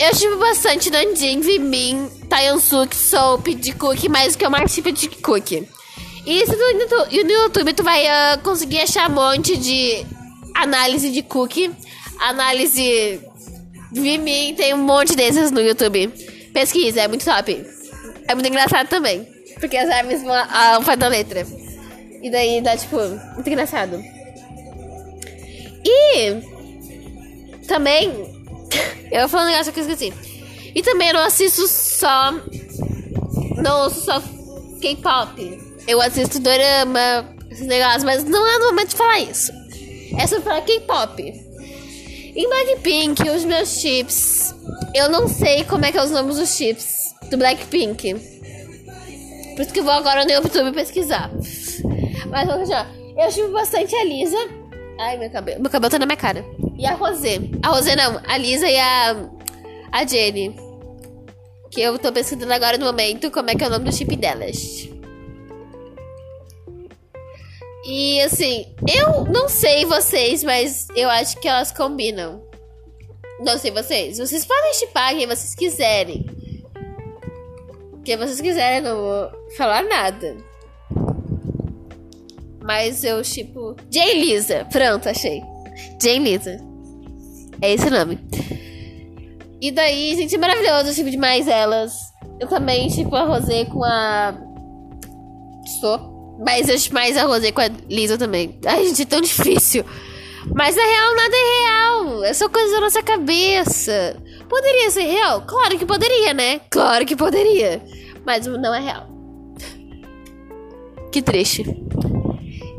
Eu 0.00 0.14
chipo 0.14 0.36
bastante 0.36 0.90
Nanjing, 0.90 1.40
Vimin, 1.40 2.08
Taeyeon 2.28 2.60
Soap, 2.60 3.48
de 3.48 3.72
Cookie, 3.72 4.08
mais 4.08 4.34
do 4.34 4.38
que 4.38 4.46
o 4.46 4.50
mais 4.50 4.72
tipo 4.72 4.92
de 4.92 5.08
Cookie. 5.08 5.68
E 6.24 6.44
no, 6.44 7.24
no 7.24 7.30
YouTube 7.32 7.72
tu 7.74 7.82
vai 7.82 8.04
uh, 8.04 8.38
conseguir 8.42 8.82
achar 8.82 9.10
um 9.10 9.14
monte 9.14 9.56
de 9.56 10.06
análise 10.54 11.10
de 11.10 11.22
Cookie, 11.22 11.70
análise 12.20 13.20
Vimin, 13.92 14.54
tem 14.54 14.72
um 14.74 14.78
monte 14.78 15.16
desses 15.16 15.50
no 15.50 15.60
YouTube. 15.60 16.08
Pesquisa, 16.52 17.00
é 17.00 17.08
muito 17.08 17.24
top. 17.24 17.77
É 18.28 18.34
muito 18.34 18.46
engraçado 18.46 18.88
também. 18.88 19.26
Porque 19.58 19.76
as 19.76 19.88
armas 19.88 20.22
vão 20.22 20.34
ao 20.34 20.82
pé 20.82 20.96
da 20.96 21.08
letra. 21.08 21.46
E 22.22 22.30
daí 22.30 22.60
dá, 22.60 22.76
tipo, 22.76 22.98
muito 23.34 23.48
engraçado. 23.48 24.02
E 25.84 26.34
também. 27.66 28.12
Eu 29.10 29.26
falar 29.28 29.44
um 29.44 29.46
negócio 29.46 29.72
que 29.72 29.80
eu 29.80 29.88
esqueci. 29.88 30.12
E 30.74 30.82
também 30.82 31.08
eu 31.08 31.14
não 31.14 31.22
assisto 31.22 31.66
só. 31.66 32.32
Não 33.56 33.84
ouço 33.84 34.04
só 34.04 34.22
K-pop. 34.82 35.58
Eu 35.88 36.02
assisto 36.02 36.38
dorama, 36.38 37.34
esses 37.50 37.66
negócios, 37.66 38.04
mas 38.04 38.22
não 38.24 38.46
é 38.46 38.58
no 38.58 38.66
momento 38.66 38.90
de 38.90 38.96
falar 38.96 39.20
isso. 39.20 39.50
É 40.18 40.26
só 40.26 40.42
falar 40.42 40.60
K-pop. 40.60 41.22
Em 41.22 42.48
Blackpink, 42.48 43.30
os 43.30 43.46
meus 43.46 43.80
chips. 43.80 44.54
Eu 44.94 45.08
não 45.08 45.26
sei 45.26 45.64
como 45.64 45.86
é 45.86 45.90
que 45.90 45.96
é 45.96 46.04
os 46.04 46.10
nomes 46.10 46.36
dos 46.36 46.54
chips 46.54 47.07
do 47.30 47.36
Blackpink. 47.36 48.14
Por 49.54 49.62
isso 49.62 49.72
que 49.72 49.80
eu 49.80 49.84
vou 49.84 49.92
agora 49.92 50.24
no 50.24 50.30
YouTube 50.30 50.72
pesquisar. 50.72 51.30
Mas 52.30 52.46
vamos 52.46 52.68
continuar. 52.68 52.88
Eu 53.16 53.28
tive 53.32 53.48
bastante 53.48 53.94
a 53.96 54.04
Lisa. 54.04 54.36
Ai, 55.00 55.16
meu 55.18 55.30
cabelo. 55.30 55.60
Meu 55.60 55.70
cabelo 55.70 55.90
tá 55.90 55.98
na 55.98 56.06
minha 56.06 56.16
cara. 56.16 56.44
E 56.76 56.86
a 56.86 56.94
Rosé. 56.94 57.40
A 57.62 57.68
Rosé 57.70 57.96
não. 57.96 58.20
A 58.26 58.36
Lisa 58.36 58.68
e 58.68 58.78
a. 58.78 59.16
A 59.90 60.06
Jenny. 60.06 60.54
Que 61.70 61.80
eu 61.80 61.98
tô 61.98 62.12
pesquisando 62.12 62.52
agora 62.52 62.78
no 62.78 62.86
momento 62.86 63.30
como 63.30 63.50
é 63.50 63.54
que 63.54 63.64
é 63.64 63.66
o 63.66 63.70
nome 63.70 63.84
do 63.84 63.92
chip 63.92 64.14
delas. 64.16 64.88
E 67.84 68.20
assim, 68.20 68.66
eu 68.86 69.24
não 69.24 69.48
sei 69.48 69.84
vocês, 69.86 70.44
mas 70.44 70.86
eu 70.94 71.08
acho 71.10 71.40
que 71.40 71.48
elas 71.48 71.72
combinam. 71.72 72.42
Não 73.40 73.58
sei 73.58 73.70
vocês. 73.70 74.18
Vocês 74.18 74.46
podem 74.46 74.74
chipar 74.74 75.14
quem 75.16 75.26
vocês 75.26 75.54
quiserem 75.54 76.37
que 78.16 78.24
vocês 78.24 78.40
quiserem, 78.40 78.80
não 78.80 78.96
vou 78.96 79.30
falar 79.56 79.82
nada. 79.82 80.36
Mas 82.62 83.04
eu, 83.04 83.22
tipo. 83.22 83.76
Jay 83.90 84.20
Lisa. 84.20 84.66
Pronto, 84.70 85.08
achei. 85.08 85.42
Jay 86.02 86.18
Lisa. 86.18 86.58
É 87.60 87.72
esse 87.72 87.86
o 87.86 87.90
nome. 87.90 88.18
E 89.60 89.70
daí, 89.70 90.14
gente, 90.14 90.34
é 90.34 90.38
maravilhoso. 90.38 90.94
Tipo 90.94 91.10
demais 91.10 91.48
elas. 91.48 91.92
Eu 92.40 92.46
também, 92.46 92.88
tipo, 92.88 93.14
a 93.16 93.24
Rosé 93.24 93.64
com 93.64 93.82
a. 93.84 94.34
Sou. 95.80 96.36
Mas 96.44 96.68
eu 96.68 96.74
acho 96.74 96.92
mais 96.94 97.16
a 97.16 97.24
Rosé 97.24 97.50
com 97.52 97.60
a 97.60 97.70
Lisa 97.88 98.16
também. 98.16 98.58
Ai, 98.64 98.86
gente, 98.86 99.02
é 99.02 99.06
tão 99.06 99.20
difícil. 99.20 99.84
Mas 100.54 100.76
na 100.76 100.84
real, 100.84 101.14
nada 101.14 101.36
é 101.36 101.62
real. 101.62 102.24
É 102.24 102.32
só 102.32 102.48
coisa 102.48 102.74
da 102.74 102.80
nossa 102.80 103.02
cabeça. 103.02 104.16
Poderia 104.48 104.90
ser 104.90 105.02
real? 105.02 105.42
Claro 105.42 105.78
que 105.78 105.84
poderia, 105.84 106.32
né? 106.32 106.60
Claro 106.70 107.04
que 107.04 107.14
poderia. 107.14 107.82
Mas 108.24 108.46
não 108.46 108.74
é 108.74 108.80
real. 108.80 109.06
Que 111.12 111.22
triste. 111.22 111.64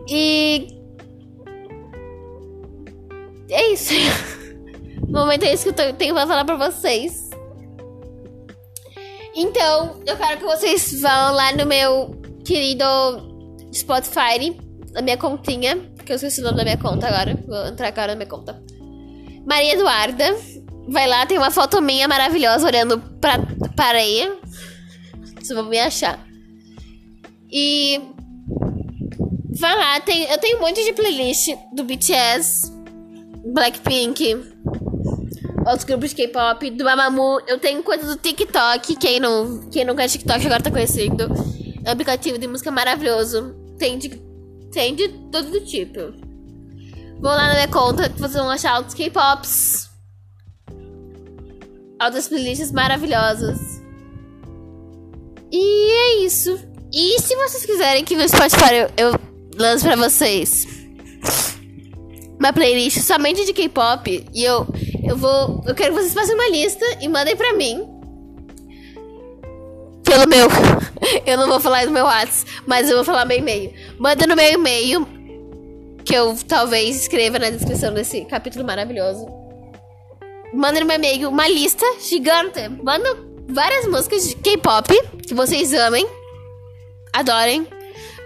E. 0.07 0.67
É 3.49 3.71
isso. 3.71 3.93
No 5.07 5.19
momento 5.21 5.43
é 5.43 5.53
isso 5.53 5.71
que 5.71 5.81
eu 5.81 5.93
tenho 5.93 6.13
pra 6.13 6.27
falar 6.27 6.45
pra 6.45 6.55
vocês. 6.55 7.29
Então, 9.35 10.01
eu 10.05 10.17
quero 10.17 10.38
que 10.38 10.45
vocês 10.45 11.01
vão 11.01 11.33
lá 11.33 11.51
no 11.53 11.65
meu 11.65 12.11
querido 12.43 12.85
Spotify, 13.73 14.55
na 14.91 15.01
minha 15.01 15.17
continha, 15.17 15.77
que 16.05 16.11
eu 16.11 16.15
esqueci 16.15 16.41
o 16.41 16.43
nome 16.43 16.57
da 16.57 16.63
minha 16.63 16.77
conta 16.77 17.07
agora. 17.07 17.38
Vou 17.47 17.67
entrar 17.67 17.88
agora 17.88 18.07
na 18.07 18.15
minha 18.15 18.27
conta. 18.29 18.61
Maria 19.45 19.73
Eduarda. 19.73 20.35
Vai 20.89 21.08
lá, 21.08 21.25
tem 21.25 21.38
uma 21.38 21.51
foto 21.51 21.81
minha 21.81 22.08
maravilhosa 22.08 22.65
olhando 22.65 23.00
pra, 23.22 23.38
pra 23.75 23.86
areia. 23.86 24.36
Vocês 25.36 25.50
vão 25.50 25.69
me 25.69 25.79
achar. 25.79 26.19
E. 27.51 28.01
Vai 29.60 29.75
lá, 29.75 30.00
tem, 30.00 30.24
eu 30.24 30.38
tenho 30.38 30.58
um 30.58 30.62
monte 30.62 30.84
de 30.84 30.93
playlist 30.93 31.50
do 31.74 31.84
BTS, 31.84 32.72
Blackpink, 33.53 34.36
outros 35.60 35.84
grupos 35.84 36.12
de 36.12 36.15
K-pop, 36.15 36.72
do 36.72 36.84
Mamamoo. 36.84 37.41
Eu 37.46 37.60
tenho 37.60 37.84
coisa 37.84 38.05
do 38.05 38.15
TikTok. 38.15 38.96
Quem 38.96 39.19
não, 39.19 39.69
quem 39.69 39.84
não 39.84 39.96
conhece 39.96 40.17
TikTok 40.17 40.46
agora 40.46 40.63
tá 40.63 40.72
conhecendo. 40.72 41.24
É 41.84 41.89
um 41.89 41.93
aplicativo 41.93 42.38
de 42.38 42.48
música 42.48 42.72
maravilhoso. 42.72 43.55
Tem 43.77 43.98
de, 43.98 44.10
tem 44.72 44.96
de 44.96 45.10
todo 45.31 45.60
tipo. 45.62 46.00
Vão 47.19 47.31
lá 47.31 47.48
na 47.48 47.53
minha 47.53 47.67
conta 47.67 48.10
vocês 48.10 48.34
vão 48.34 48.50
achar 48.50 48.77
outros 48.77 48.96
K-pops. 48.96 49.88
Outras 52.01 52.27
playlists 52.27 52.71
maravilhosas. 52.71 53.81
E 55.51 55.91
é 55.91 56.25
isso. 56.25 56.59
E 56.93 57.19
se 57.21 57.35
vocês 57.35 57.65
quiserem 57.65 58.03
que 58.03 58.15
no 58.15 58.27
Spotify 58.27 58.75
eu, 58.75 58.89
eu 58.97 59.19
lance 59.57 59.83
pra 59.83 59.95
vocês 59.95 60.67
uma 62.39 62.53
playlist 62.53 62.99
somente 63.01 63.45
de 63.45 63.51
K-pop 63.51 64.25
e 64.33 64.43
eu 64.43 64.65
eu 65.03 65.17
vou 65.17 65.61
eu 65.67 65.75
quero 65.75 65.93
que 65.93 66.01
vocês 66.01 66.13
façam 66.13 66.35
uma 66.35 66.49
lista 66.49 66.85
e 67.01 67.07
mandem 67.07 67.35
pra 67.35 67.53
mim 67.53 67.85
pelo 70.03 70.27
meu 70.27 70.47
eu 71.25 71.37
não 71.37 71.47
vou 71.47 71.59
falar 71.59 71.85
do 71.85 71.91
meu 71.91 72.05
WhatsApp, 72.05 72.49
mas 72.65 72.89
eu 72.89 72.95
vou 72.97 73.05
falar 73.05 73.25
meu 73.25 73.37
e-mail. 73.37 73.73
Manda 73.97 74.25
no 74.25 74.35
meu 74.35 74.51
e-mail 74.51 75.07
que 76.03 76.13
eu 76.13 76.35
talvez 76.47 77.01
escreva 77.01 77.37
na 77.37 77.49
descrição 77.49 77.93
desse 77.93 78.25
capítulo 78.25 78.65
maravilhoso. 78.65 79.38
Manda 80.53 80.79
no 80.79 80.85
meu 80.85 80.95
e-mail 80.95 81.29
uma 81.29 81.47
lista 81.47 81.85
gigante. 81.99 82.67
Manda 82.83 83.17
várias 83.47 83.85
músicas 83.87 84.27
de 84.27 84.35
K-pop 84.35 84.93
que 85.25 85.33
vocês 85.33 85.73
amem, 85.73 86.07
adorem, 87.13 87.67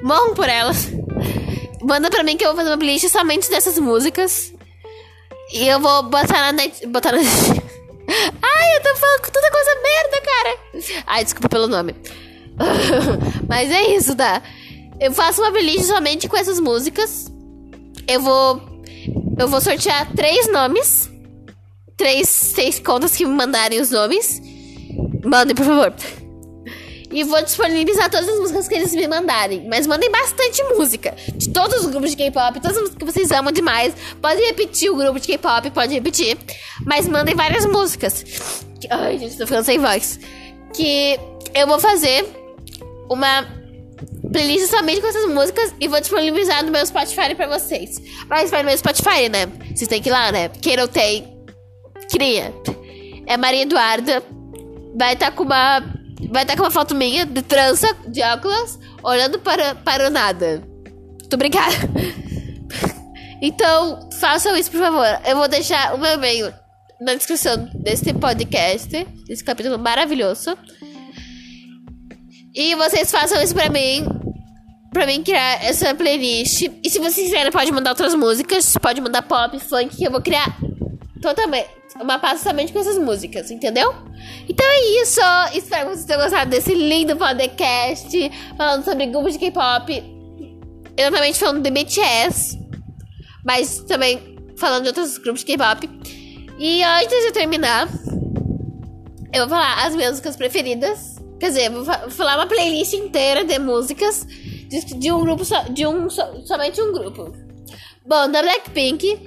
morram 0.01 0.33
por 0.33 0.47
elas. 0.47 0.89
Manda 1.83 2.09
pra 2.09 2.23
mim 2.23 2.37
que 2.37 2.45
eu 2.45 2.49
vou 2.49 2.57
fazer 2.57 2.69
uma 2.69 2.77
playlist 2.77 3.09
somente 3.09 3.49
dessas 3.49 3.77
músicas. 3.77 4.53
E 5.51 5.67
eu 5.67 5.79
vou 5.79 6.03
botar 6.03 6.39
na 6.39 6.51
net. 6.53 6.85
Botar 6.87 7.11
na. 7.11 7.19
Ai, 7.21 8.77
eu 8.77 8.83
tô 8.83 8.95
falando 8.95 9.21
toda 9.31 9.51
coisa 9.51 9.75
merda, 9.81 10.21
cara. 10.21 11.03
Ai, 11.07 11.23
desculpa 11.23 11.49
pelo 11.49 11.67
nome. 11.67 11.95
Mas 13.47 13.69
é 13.69 13.95
isso, 13.95 14.15
tá? 14.15 14.41
Eu 14.99 15.11
faço 15.11 15.41
uma 15.41 15.51
playlist 15.51 15.85
somente 15.85 16.29
com 16.29 16.37
essas 16.37 16.59
músicas. 16.59 17.31
Eu 18.07 18.21
vou. 18.21 18.61
Eu 19.37 19.47
vou 19.47 19.59
sortear 19.59 20.09
três 20.15 20.51
nomes. 20.51 21.12
Três, 21.97 22.27
seis 22.27 22.79
contas 22.79 23.15
que 23.15 23.25
me 23.25 23.33
mandarem 23.33 23.79
os 23.79 23.89
nomes. 23.91 24.41
Mandem, 25.23 25.55
por 25.55 25.65
favor. 25.65 25.93
E 27.13 27.23
vou 27.23 27.41
disponibilizar 27.43 28.09
todas 28.09 28.27
as 28.27 28.39
músicas 28.39 28.67
que 28.67 28.73
eles 28.73 28.93
me 28.95 29.07
mandarem. 29.07 29.67
Mas 29.69 29.85
mandem 29.85 30.09
bastante 30.09 30.63
música. 30.75 31.15
De 31.35 31.49
todos 31.49 31.85
os 31.85 31.91
grupos 31.91 32.09
de 32.11 32.17
K-pop, 32.17 32.59
todas 32.59 32.75
as 32.75 32.81
músicas 32.81 32.97
que 32.97 33.05
vocês 33.05 33.31
amam 33.31 33.51
demais. 33.53 33.93
Pode 34.19 34.41
repetir 34.41 34.89
o 34.89 34.95
grupo 34.95 35.19
de 35.19 35.27
K-pop, 35.27 35.69
pode 35.69 35.93
repetir. 35.93 36.37
Mas 36.85 37.07
mandem 37.07 37.35
várias 37.35 37.67
músicas. 37.67 38.25
Ai, 38.89 39.19
gente, 39.19 39.37
tô 39.37 39.45
ficando 39.45 39.63
sem 39.63 39.77
voz. 39.77 40.19
Que 40.73 41.19
eu 41.53 41.67
vou 41.67 41.79
fazer 41.79 42.25
uma 43.07 43.45
playlist 44.31 44.71
somente 44.71 44.99
com 44.99 45.07
essas 45.07 45.29
músicas 45.29 45.73
e 45.79 45.87
vou 45.87 45.99
disponibilizar 45.99 46.65
no 46.65 46.71
meu 46.71 46.83
Spotify 46.83 47.35
pra 47.35 47.47
vocês. 47.47 48.01
Mas 48.27 48.49
vai 48.49 48.63
no 48.63 48.69
meu 48.69 48.77
Spotify, 48.77 49.29
né? 49.29 49.45
Vocês 49.73 49.87
têm 49.87 50.01
que 50.01 50.09
ir 50.09 50.11
lá, 50.11 50.31
né? 50.31 50.49
Quem 50.49 50.75
não 50.75 50.87
tem, 50.87 51.32
cria. 52.13 52.53
É 53.25 53.35
Maria 53.35 53.63
Eduarda. 53.63 54.23
Vai 54.95 55.13
estar 55.13 55.31
tá 55.31 55.31
com 55.31 55.43
uma. 55.43 55.79
Vai 56.29 56.43
estar 56.43 56.53
tá 56.53 56.57
com 56.57 56.63
uma 56.63 56.71
foto 56.71 56.93
minha 56.93 57.25
de 57.25 57.41
trança, 57.41 57.87
de 58.07 58.21
óculos, 58.21 58.79
olhando 59.01 59.39
para, 59.39 59.75
para 59.75 60.07
o 60.07 60.11
nada. 60.11 60.63
Muito 61.19 61.33
obrigada. 61.33 61.73
Então, 63.45 64.09
façam 64.21 64.55
isso, 64.55 64.71
por 64.71 64.79
favor. 64.79 65.05
Eu 65.27 65.35
vou 65.35 65.49
deixar 65.49 65.93
o 65.93 65.97
meu 65.97 66.13
e-mail 66.13 66.53
na 67.01 67.13
descrição 67.13 67.69
desse 67.73 68.13
podcast, 68.13 69.05
desse 69.27 69.43
capítulo 69.43 69.77
maravilhoso. 69.77 70.57
E 72.55 72.73
vocês 72.75 73.11
façam 73.11 73.43
isso 73.43 73.53
pra 73.53 73.69
mim. 73.69 74.05
Pra 74.93 75.05
mim 75.05 75.21
criar 75.21 75.61
essa 75.61 75.93
playlist. 75.93 76.69
E 76.81 76.89
se 76.89 76.99
vocês 76.99 77.27
quiserem, 77.27 77.51
pode 77.51 77.69
mandar 77.73 77.89
outras 77.89 78.15
músicas. 78.15 78.77
Pode 78.77 79.01
mandar 79.01 79.23
pop, 79.23 79.59
funk, 79.59 79.97
que 79.97 80.05
eu 80.05 80.11
vou 80.11 80.21
criar 80.21 80.57
totalmente. 81.23 81.69
Uma 81.99 82.19
pasta 82.19 82.49
somente 82.49 82.73
com 82.73 82.79
essas 82.79 82.97
músicas, 82.97 83.49
entendeu? 83.49 83.93
Então 84.47 84.65
é 84.65 85.01
isso. 85.01 85.21
Espero 85.53 85.89
que 85.89 85.95
vocês 85.95 86.05
tenham 86.05 86.21
gostado 86.21 86.51
desse 86.51 86.73
lindo 86.73 87.15
podcast. 87.15 88.31
Falando 88.57 88.83
sobre 88.83 89.05
grupos 89.07 89.33
de 89.33 89.39
K-pop. 89.39 90.03
Exatamente 90.97 91.39
falando 91.39 91.61
de 91.61 91.71
BTS. 91.71 92.59
Mas 93.45 93.79
também 93.79 94.37
falando 94.57 94.83
de 94.83 94.89
outros 94.89 95.17
grupos 95.17 95.43
de 95.43 95.47
K-pop. 95.47 95.89
E 96.59 96.83
antes 96.83 97.25
de 97.25 97.31
terminar, 97.31 97.87
eu 99.33 99.47
vou 99.47 99.49
falar 99.49 99.85
as 99.85 99.95
minhas 99.95 100.11
músicas 100.11 100.35
preferidas. 100.35 101.15
Quer 101.39 101.47
dizer, 101.47 101.69
vou 101.69 101.85
falar 102.09 102.35
uma 102.35 102.47
playlist 102.47 102.93
inteira 102.93 103.43
de 103.43 103.57
músicas 103.59 104.25
de, 104.81 104.95
de 104.95 105.11
um 105.11 105.21
grupo 105.21 105.45
só, 105.45 105.63
de 105.63 105.85
um 105.85 106.09
somente 106.09 106.81
um 106.81 106.91
grupo. 106.91 107.42
Bom, 108.05 108.29
da 108.29 108.41
Blackpink, 108.41 109.17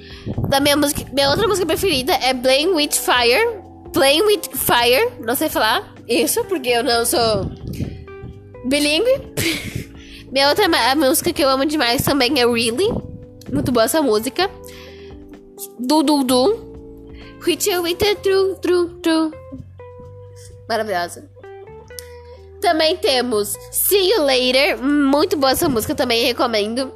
da 0.49 0.61
minha 0.61 0.77
música, 0.77 1.03
minha 1.13 1.31
outra 1.31 1.49
música 1.49 1.67
preferida 1.67 2.13
é 2.15 2.35
Blame 2.35 2.69
with 2.69 2.93
Fire. 2.93 3.65
Playing 3.93 4.23
with 4.23 4.43
Fire, 4.53 5.13
não 5.21 5.35
sei 5.35 5.49
falar 5.49 5.95
isso 6.09 6.45
porque 6.45 6.69
eu 6.69 6.85
não 6.85 7.05
sou 7.05 7.51
bilíngue. 8.67 9.33
minha 10.31 10.49
outra 10.49 10.69
música 10.95 11.33
que 11.33 11.43
eu 11.43 11.49
amo 11.49 11.65
demais 11.65 12.03
também 12.03 12.39
é 12.41 12.47
Really. 12.47 12.89
Muito 13.53 13.73
boa 13.73 13.85
essa 13.85 14.03
música. 14.03 14.51
Du 15.79 16.03
Du 16.03 16.23
Du. 16.25 16.67
With 17.47 17.59
you 17.67 17.83
with 17.83 17.99
true, 18.23 18.57
true, 18.61 18.91
true. 19.03 19.33
Maravilhosa. 20.69 21.31
Também 22.61 22.97
temos 22.97 23.55
See 23.71 24.11
You 24.11 24.25
Later. 24.25 24.83
Muito 24.83 25.37
boa 25.37 25.53
essa 25.53 25.69
música, 25.69 25.95
também 25.95 26.25
recomendo. 26.25 26.93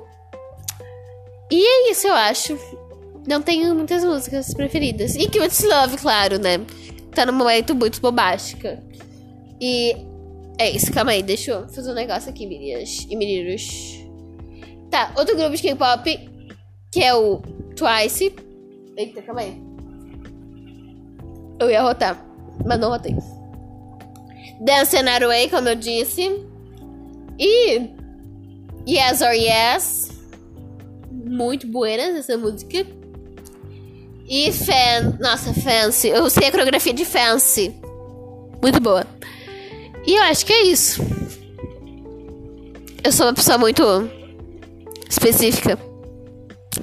E 1.50 1.62
é 1.62 1.90
isso, 1.90 2.06
eu 2.06 2.14
acho. 2.14 2.58
Não 3.26 3.42
tenho 3.42 3.74
muitas 3.74 4.04
músicas 4.04 4.54
preferidas. 4.54 5.14
E 5.14 5.26
Cute 5.26 5.66
Love, 5.66 5.96
claro, 5.98 6.38
né? 6.38 6.58
Tá 7.14 7.26
num 7.26 7.32
momento 7.32 7.74
muito 7.74 8.00
bombástica. 8.00 8.82
E 9.60 9.96
é 10.58 10.70
isso, 10.70 10.92
calma 10.92 11.12
aí, 11.12 11.22
deixa 11.22 11.52
eu 11.52 11.68
fazer 11.68 11.90
um 11.90 11.94
negócio 11.94 12.30
aqui, 12.30 12.46
meninas 12.46 13.06
e 13.08 13.16
meninos. 13.16 14.00
Tá, 14.90 15.12
outro 15.16 15.36
grupo 15.36 15.56
de 15.56 15.62
K-pop, 15.62 16.30
que 16.92 17.02
é 17.02 17.14
o 17.14 17.40
Twice. 17.76 18.34
Eita, 18.96 19.22
calma 19.22 19.40
aí. 19.40 19.60
Eu 21.58 21.70
ia 21.70 21.82
rotar, 21.82 22.24
mas 22.64 22.78
não 22.78 22.90
rotei. 22.90 23.16
Dance 24.60 24.96
and 24.96 25.24
Away, 25.24 25.48
como 25.48 25.68
eu 25.68 25.74
disse. 25.74 26.44
E 27.38 27.90
Yes 28.86 29.22
or 29.22 29.32
Yes. 29.32 30.10
Muito 31.30 31.64
buenas 31.68 32.16
essa 32.16 32.36
música. 32.36 32.84
E 34.28 34.50
Fan. 34.50 35.16
Nossa, 35.20 35.54
Fancy. 35.54 36.08
Eu 36.08 36.28
sei 36.28 36.48
a 36.48 36.50
coreografia 36.50 36.92
de 36.92 37.04
Fancy. 37.04 37.72
Muito 38.60 38.80
boa. 38.80 39.06
E 40.04 40.12
eu 40.12 40.22
acho 40.24 40.44
que 40.44 40.52
é 40.52 40.62
isso. 40.64 41.00
Eu 43.04 43.12
sou 43.12 43.26
uma 43.26 43.32
pessoa 43.32 43.58
muito 43.58 43.82
específica. 45.08 45.78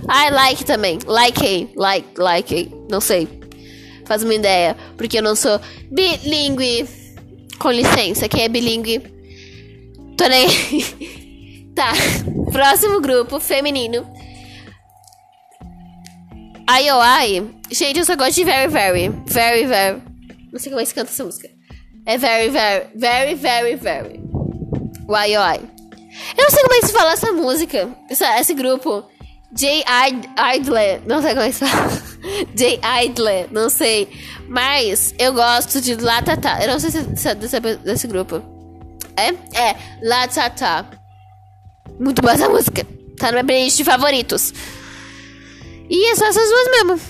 I 0.10 0.31
like 0.31 0.63
também. 0.63 0.97
Like, 1.05 1.69
like, 1.75 2.07
like. 2.17 2.71
Não 2.89 3.01
sei. 3.01 3.27
Faz 4.05 4.23
uma 4.23 4.33
ideia. 4.33 4.77
Porque 4.95 5.17
eu 5.17 5.23
não 5.23 5.36
sou 5.36 5.60
bilingue. 5.91 6.88
Com 7.60 7.71
licença, 7.71 8.29
quem 8.29 8.43
é 8.43 8.47
bilíngue? 8.47 8.99
Tô 10.15 10.25
nem. 10.27 10.47
tá. 11.75 11.91
Próximo 12.51 13.01
grupo, 13.01 13.41
feminino. 13.41 14.16
IOI. 16.69 17.49
Gente, 17.71 17.99
eu 17.99 18.06
só 18.06 18.15
gosto 18.15 18.36
de 18.36 18.43
Very 18.43 18.71
Very. 18.71 19.10
Very 19.25 19.65
Very. 19.65 20.01
Não 20.51 20.60
sei 20.60 20.71
como 20.71 20.82
é 20.82 20.86
que 20.86 20.93
canta 20.93 21.12
essa 21.12 21.23
música. 21.23 21.49
É 22.06 22.17
Very 22.17 22.49
Very. 22.49 22.88
Very 22.95 23.36
Very 23.36 23.75
Very. 23.75 24.19
O 25.08 25.17
IOI. 25.17 25.60
Eu 26.38 26.43
não 26.43 26.49
sei 26.49 26.63
como 26.63 26.73
é 26.73 26.80
que 26.80 26.88
se 26.88 26.93
fala 26.93 27.12
essa 27.13 27.32
música. 27.32 27.89
Essa, 28.10 28.39
esse 28.39 28.53
grupo. 28.53 29.06
J. 29.53 29.86
Idler. 30.56 31.01
Não 31.06 31.21
sei 31.21 31.32
como 31.32 31.41
é 31.41 31.47
que 31.47 31.56
se 31.56 31.65
fala. 31.65 32.08
Jay 32.56 32.80
Idler, 33.06 33.47
não 33.51 33.69
sei. 33.69 34.08
Mas 34.47 35.13
eu 35.17 35.34
gosto 35.34 35.80
de 35.80 35.95
Latata. 35.95 36.62
Eu 36.62 36.67
não 36.73 36.80
sei 36.80 36.91
se 36.91 37.30
é 37.30 37.36
desse, 37.36 37.60
desse 37.60 38.08
grupo. 38.08 38.41
É? 39.15 39.30
É, 39.60 39.75
Latata. 40.01 40.86
Muito 41.99 42.21
boa 42.21 42.34
essa 42.34 42.49
música. 42.49 42.86
Tá 43.17 43.27
na 43.27 43.32
minha 43.32 43.45
playlist 43.45 43.77
de 43.77 43.84
favoritos. 43.84 44.53
E 45.89 46.12
é 46.12 46.15
só 46.15 46.26
essas 46.26 46.50
duas 46.50 46.71
mesmo. 46.71 47.02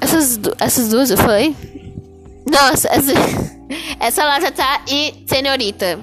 Essas, 0.00 0.40
essas 0.60 0.88
duas 0.88 1.10
eu 1.10 1.16
falei? 1.16 1.54
Nossa, 2.50 2.88
essa, 2.88 3.12
essa 3.98 4.24
Latata 4.24 4.82
e 4.88 5.14
Senhorita. 5.26 5.98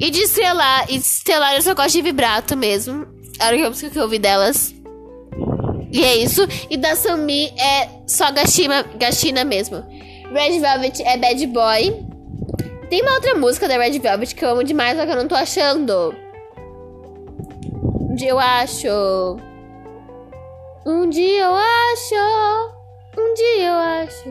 E 0.00 0.10
de 0.10 0.22
Estelar, 0.22 0.86
Estelar 0.90 1.54
eu 1.54 1.62
só 1.62 1.74
gosto 1.74 1.92
de 1.92 2.02
vibrato 2.02 2.56
mesmo. 2.56 3.06
Era 3.40 3.66
a 3.66 3.68
música 3.68 3.90
que 3.90 3.98
eu 3.98 4.02
ouvi 4.02 4.18
delas. 4.18 4.74
E 5.90 6.04
é 6.04 6.16
isso. 6.16 6.46
E 6.68 6.76
da 6.76 6.94
Sami 6.96 7.46
é 7.58 7.88
só 8.06 8.30
Gashima, 8.30 8.82
Gashina 8.98 9.44
mesmo. 9.44 9.84
Red 10.32 10.58
Velvet 10.58 11.02
é 11.02 11.16
Bad 11.16 11.46
Boy. 11.46 12.06
Tem 12.90 13.02
uma 13.02 13.14
outra 13.14 13.34
música 13.34 13.68
da 13.68 13.78
Red 13.78 13.98
Velvet 13.98 14.34
que 14.34 14.44
eu 14.44 14.50
amo 14.50 14.64
demais, 14.64 14.96
só 14.98 15.06
que 15.06 15.12
eu 15.12 15.16
não 15.16 15.28
tô 15.28 15.34
achando. 15.34 16.14
Eu 18.20 18.38
acho. 18.38 18.88
Um 20.88 21.10
dia 21.10 21.42
eu 21.42 21.54
acho. 21.54 22.14
Um 23.18 23.34
dia 23.34 23.66
eu 23.66 23.74
acho. 23.74 24.30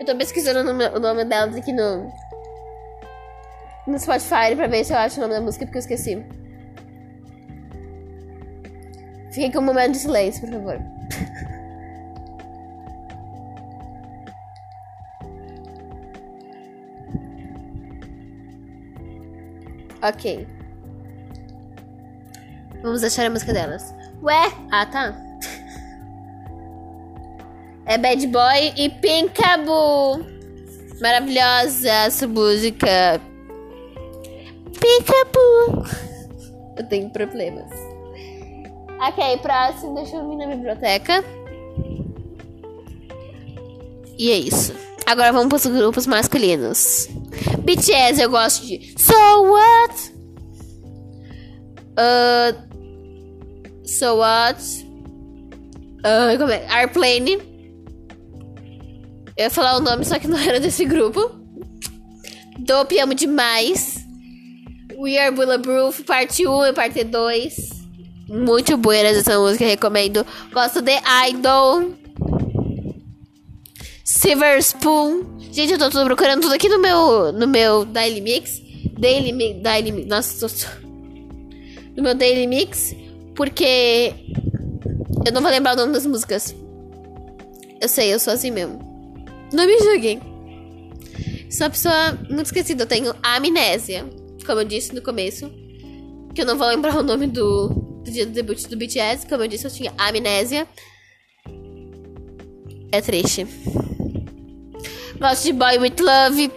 Eu 0.00 0.06
tô 0.06 0.16
pesquisando 0.16 0.70
o 0.70 0.98
nome 0.98 1.24
delas 1.26 1.54
aqui 1.54 1.70
no, 1.70 2.10
no 3.86 3.98
Spotify 3.98 4.56
pra 4.56 4.68
ver 4.68 4.84
se 4.84 4.94
eu 4.94 4.96
acho 4.96 5.18
o 5.18 5.20
nome 5.20 5.34
da 5.34 5.42
música, 5.42 5.66
porque 5.66 5.76
eu 5.76 5.80
esqueci. 5.80 6.24
Fiquei 9.32 9.52
com 9.52 9.58
um 9.58 9.66
momento 9.66 9.92
de 9.92 9.98
silêncio, 9.98 10.40
por 10.40 10.50
favor. 10.54 10.78
Ok. 20.02 20.46
Vamos 22.82 23.04
achar 23.04 23.26
a 23.26 23.30
música 23.30 23.52
delas. 23.52 23.94
Ué? 24.22 24.52
Ah, 24.70 24.86
tá. 24.86 25.16
É 27.86 27.98
Bad 27.98 28.26
Boy 28.28 28.72
e 28.76 28.88
Pinkaboo. 28.88 30.24
Maravilhosa 31.00 31.90
essa 31.90 32.26
música. 32.26 33.20
Pica-bu. 34.80 35.84
Eu 36.76 36.84
tenho 36.88 37.10
problemas. 37.10 37.70
Ok, 39.00 39.38
próximo. 39.38 39.94
Deixa 39.96 40.16
eu 40.16 40.28
vir 40.28 40.36
na 40.36 40.46
biblioteca. 40.46 41.24
E 44.18 44.30
é 44.30 44.36
isso. 44.36 44.72
Agora 45.06 45.32
vamos 45.32 45.48
para 45.48 45.56
os 45.56 45.66
grupos 45.66 46.06
masculinos. 46.06 47.08
BTS 47.64 48.20
eu 48.20 48.30
gosto 48.30 48.66
de 48.66 48.94
So 48.98 49.14
What? 49.44 50.12
Uh, 51.92 52.52
so 53.86 54.16
What? 54.16 54.62
Uh? 56.04 56.72
Airplane. 56.74 57.38
Eu 59.36 59.44
ia 59.44 59.50
falar 59.50 59.76
o 59.76 59.80
nome, 59.80 60.04
só 60.04 60.18
que 60.18 60.28
não 60.28 60.38
era 60.38 60.60
desse 60.60 60.84
grupo. 60.84 61.30
Dope 62.58 62.98
amo 62.98 63.14
demais. 63.14 64.04
We 64.98 65.18
Are 65.18 65.34
Bulletproof, 65.34 66.02
parte 66.04 66.46
1 66.46 66.66
e 66.66 66.72
parte 66.72 67.02
2. 67.02 67.54
Muito 68.28 68.76
boa 68.76 68.96
essa 68.96 69.38
música, 69.38 69.64
recomendo. 69.64 70.24
Gosto 70.52 70.80
de 70.80 70.96
Idol. 71.28 71.94
Silver 74.04 74.58
Spoon. 74.58 75.31
Gente, 75.52 75.74
eu 75.74 75.78
tô, 75.78 75.90
procurando 76.06 76.40
tudo 76.40 76.54
aqui 76.54 76.66
no 76.66 76.80
meu, 76.80 77.30
no 77.30 77.46
meu 77.46 77.84
Daily 77.84 78.22
Mix. 78.22 78.62
Daily 78.98 79.32
Mix. 79.32 79.60
Daily 79.60 79.92
Mix. 79.92 80.08
Nossa, 80.08 80.48
tô, 80.48 80.86
no 81.94 82.02
meu 82.02 82.14
Daily 82.14 82.46
Mix. 82.46 82.96
Porque 83.34 84.14
eu 85.26 85.32
não 85.32 85.42
vou 85.42 85.50
lembrar 85.50 85.74
o 85.74 85.76
nome 85.76 85.92
das 85.92 86.06
músicas. 86.06 86.56
Eu 87.82 87.88
sei, 87.88 88.14
eu 88.14 88.18
sou 88.18 88.32
assim 88.32 88.50
mesmo. 88.50 88.78
Não 89.52 89.66
me 89.66 89.78
julguem. 89.78 90.20
Sou 91.50 91.66
uma 91.66 91.70
pessoa 91.70 92.18
muito 92.30 92.46
esquecida. 92.46 92.84
Eu 92.84 92.88
tenho 92.88 93.14
amnésia 93.22 94.06
como 94.46 94.60
eu 94.60 94.64
disse 94.64 94.94
no 94.94 95.02
começo. 95.02 95.50
Que 96.34 96.40
eu 96.40 96.46
não 96.46 96.56
vou 96.56 96.66
lembrar 96.66 96.96
o 96.96 97.02
nome 97.02 97.26
do, 97.26 97.68
do 97.68 98.10
dia 98.10 98.24
do 98.24 98.32
debut 98.32 98.66
do 98.68 98.76
BTS. 98.76 99.26
Como 99.26 99.42
eu 99.42 99.48
disse, 99.48 99.66
eu 99.66 99.70
tinha 99.70 99.92
amnésia. 99.98 100.66
É 102.90 103.02
triste. 103.02 103.46
Gosto 105.18 105.44
de 105.44 105.52
Boy 105.52 105.78
With 105.78 105.96
Love. 106.00 106.50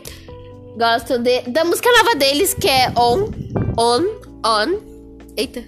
Gosto 0.77 1.19
de, 1.19 1.41
da 1.41 1.63
música 1.63 1.89
nova 1.91 2.15
deles, 2.15 2.53
que 2.53 2.67
é 2.67 2.91
On. 2.97 3.29
On. 3.77 4.03
On. 4.45 4.79
Eita. 5.38 5.63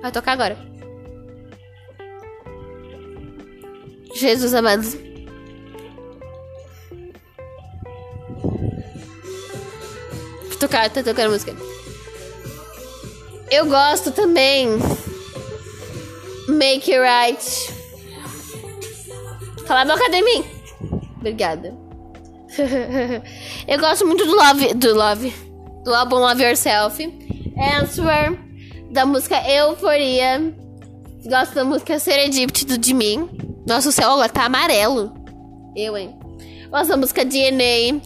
Vai 0.00 0.12
tocar 0.12 0.32
agora. 0.32 0.56
Jesus 4.14 4.54
amado. 4.54 5.12
tocar, 10.62 10.88
tá 10.90 11.02
tocando 11.02 11.32
música. 11.32 11.56
Eu 13.50 13.66
gosto 13.66 14.12
também. 14.12 14.68
Make 16.48 16.92
It 16.92 17.00
Right. 17.00 17.74
Cala 19.66 19.82
a 19.82 19.84
boca 19.84 20.08
de 20.08 20.22
mim. 20.22 20.51
Obrigada. 21.22 21.72
Eu 23.68 23.78
gosto 23.78 24.04
muito 24.04 24.26
do 24.26 24.34
Love. 24.34 24.74
Do 24.74 24.92
Love. 24.92 25.32
Do 25.84 25.94
álbum 25.94 26.16
Love 26.16 26.42
Yourself. 26.42 27.00
Answer. 27.56 28.36
Da 28.90 29.06
música 29.06 29.36
Euforia. 29.48 30.52
Gosto 31.24 31.54
da 31.54 31.64
música 31.64 32.00
Serendipity 32.00 32.64
do 32.64 32.94
mim. 32.96 33.30
Nossa, 33.64 33.88
o 33.88 33.92
céu 33.92 34.10
agora 34.10 34.28
tá 34.28 34.46
amarelo. 34.46 35.14
Eu, 35.76 35.96
hein? 35.96 36.18
Gosto 36.68 36.88
da 36.88 36.96
música 36.96 37.24
DNA. 37.24 38.00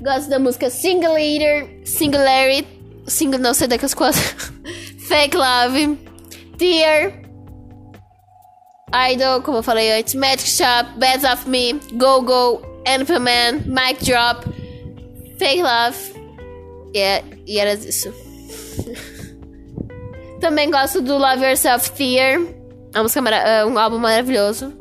Gosto 0.00 0.30
da 0.30 0.38
música 0.38 0.70
Singulator, 0.70 1.68
Singularity, 1.84 2.68
Single, 3.06 3.40
não 3.40 3.52
sei 3.52 3.68
daquelas 3.68 3.92
coisas. 3.94 4.34
Fake 5.06 5.36
Love, 5.36 5.98
Tear, 6.56 7.23
Idol, 9.10 9.42
como 9.42 9.58
eu 9.58 9.62
falei 9.62 9.98
antes, 9.98 10.14
Magic 10.14 10.48
Shop, 10.48 10.90
Bad 10.96 11.26
of 11.26 11.48
Me, 11.48 11.74
Go 11.92 12.22
Go, 12.22 12.62
Man, 13.20 13.62
Mic 13.66 14.04
Drop, 14.04 14.46
Fake 15.38 15.62
Love. 15.62 16.14
Yeah, 16.94 17.26
e 17.46 17.58
era 17.58 17.74
isso. 17.74 18.12
Também 20.40 20.70
gosto 20.70 21.00
do 21.00 21.18
Love 21.18 21.44
Yourself 21.44 21.90
Tear, 21.92 22.40
uma 22.94 23.02
música 23.02 23.28
é 23.28 23.64
um 23.64 23.76
álbum 23.76 23.98
maravilhoso. 23.98 24.72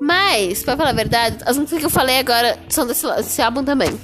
Mas, 0.00 0.62
pra 0.62 0.76
falar 0.76 0.90
a 0.90 0.94
verdade, 0.94 1.38
as 1.44 1.58
músicas 1.58 1.80
que 1.80 1.86
eu 1.86 1.90
falei 1.90 2.18
agora 2.18 2.58
são 2.68 2.86
desse, 2.86 3.06
desse 3.16 3.42
álbum 3.42 3.62
também. 3.64 3.98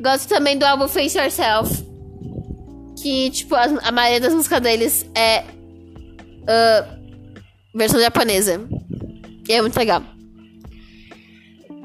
Gosto 0.00 0.28
também 0.28 0.58
do 0.58 0.64
álbum 0.66 0.86
Face 0.88 1.16
Yourself. 1.16 1.86
Que, 3.00 3.30
tipo, 3.30 3.54
a, 3.54 3.64
a 3.84 3.92
maioria 3.92 4.20
das 4.20 4.34
músicas 4.34 4.60
deles 4.60 5.06
é. 5.14 5.44
Uh, 6.42 6.95
versão 7.76 8.00
japonesa. 8.00 8.60
E 9.48 9.52
é 9.52 9.60
muito 9.60 9.76
legal. 9.76 10.02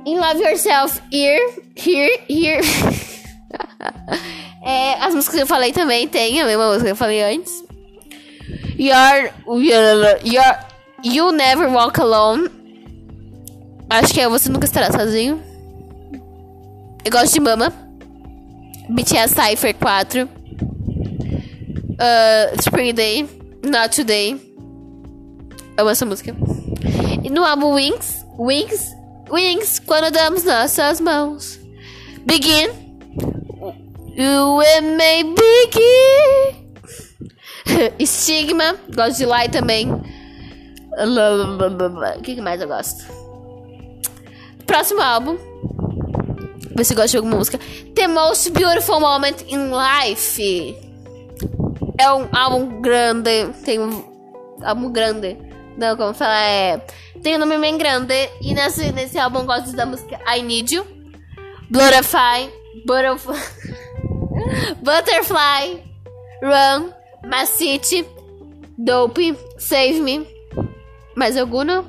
In 0.05 0.17
Love 0.17 0.41
Yourself, 0.41 1.01
Here, 1.11 1.61
Here, 1.75 2.23
Here. 2.27 2.61
é, 4.65 4.95
as 4.95 5.13
músicas 5.13 5.35
que 5.35 5.43
eu 5.43 5.47
falei 5.47 5.71
também 5.71 6.07
tem 6.07 6.41
a 6.41 6.45
mesma 6.45 6.65
música 6.67 6.85
que 6.85 6.91
eu 6.91 6.95
falei 6.95 7.21
antes. 7.21 7.63
You're, 8.79 9.31
you're, 9.47 10.19
You 11.03 11.31
Never 11.31 11.69
Walk 11.69 11.99
Alone. 11.99 12.49
Acho 13.89 14.13
que 14.13 14.21
é 14.21 14.27
Você 14.27 14.49
Nunca 14.49 14.65
Estará 14.65 14.91
Sozinho. 14.91 15.41
Eu 17.03 17.11
gosto 17.11 17.33
de 17.33 17.39
Mama. 17.39 17.71
BTS 18.89 19.35
Cypher 19.35 19.75
4. 19.75 20.23
Uh, 20.23 20.27
Spring 22.59 22.93
Day. 22.93 23.29
Not 23.63 23.95
Today. 23.95 24.50
Amo 25.81 25.89
essa 25.89 26.05
música. 26.05 26.33
E 27.23 27.29
no 27.31 27.43
álbum 27.43 27.73
Wings. 27.73 28.23
Wings. 28.37 28.95
Wings. 29.31 29.79
Quando 29.79 30.11
damos 30.11 30.43
nossas 30.43 31.01
mãos. 31.01 31.59
Begin. 32.23 32.69
You 34.15 34.61
and 34.61 34.95
me 34.95 35.23
begin. 35.33 36.69
Stigma. 38.05 38.75
Gosto 38.95 39.17
de 39.17 39.25
Light 39.25 39.51
também. 39.51 39.91
O 39.91 40.03
que 42.21 42.39
mais 42.39 42.61
eu 42.61 42.67
gosto? 42.67 43.03
Próximo 44.67 45.01
álbum. 45.01 45.35
Ver 46.75 46.83
se 46.83 46.93
gosta 46.93 47.07
de 47.07 47.17
alguma 47.17 47.37
música. 47.37 47.59
The 47.95 48.07
Most 48.07 48.51
Beautiful 48.51 48.99
Moment 48.99 49.37
in 49.47 49.71
Life. 49.71 50.75
É 51.97 52.13
um 52.13 52.29
álbum 52.31 52.81
grande. 52.81 53.47
Tem 53.65 53.79
um 53.79 54.03
álbum 54.63 54.91
grande. 54.91 55.49
Não, 55.77 55.95
como 55.95 56.13
falar, 56.13 56.43
é. 56.43 56.85
Tem 57.23 57.35
um 57.35 57.39
nome 57.39 57.57
bem 57.57 57.77
grande. 57.77 58.13
E 58.41 58.53
nesse, 58.53 58.91
nesse 58.91 59.17
álbum 59.17 59.45
gosto 59.45 59.75
da 59.75 59.85
música 59.85 60.19
I 60.27 60.41
Need 60.41 60.75
You. 60.75 60.85
Butterfly. 61.69 62.51
Butterfly. 62.85 63.39
Butterfly. 64.83 65.83
Run. 66.43 66.91
My 67.23 67.45
City. 67.45 68.05
Dope. 68.77 69.37
Save 69.57 69.99
Me. 70.01 70.27
Mais 71.15 71.37
alguma? 71.37 71.85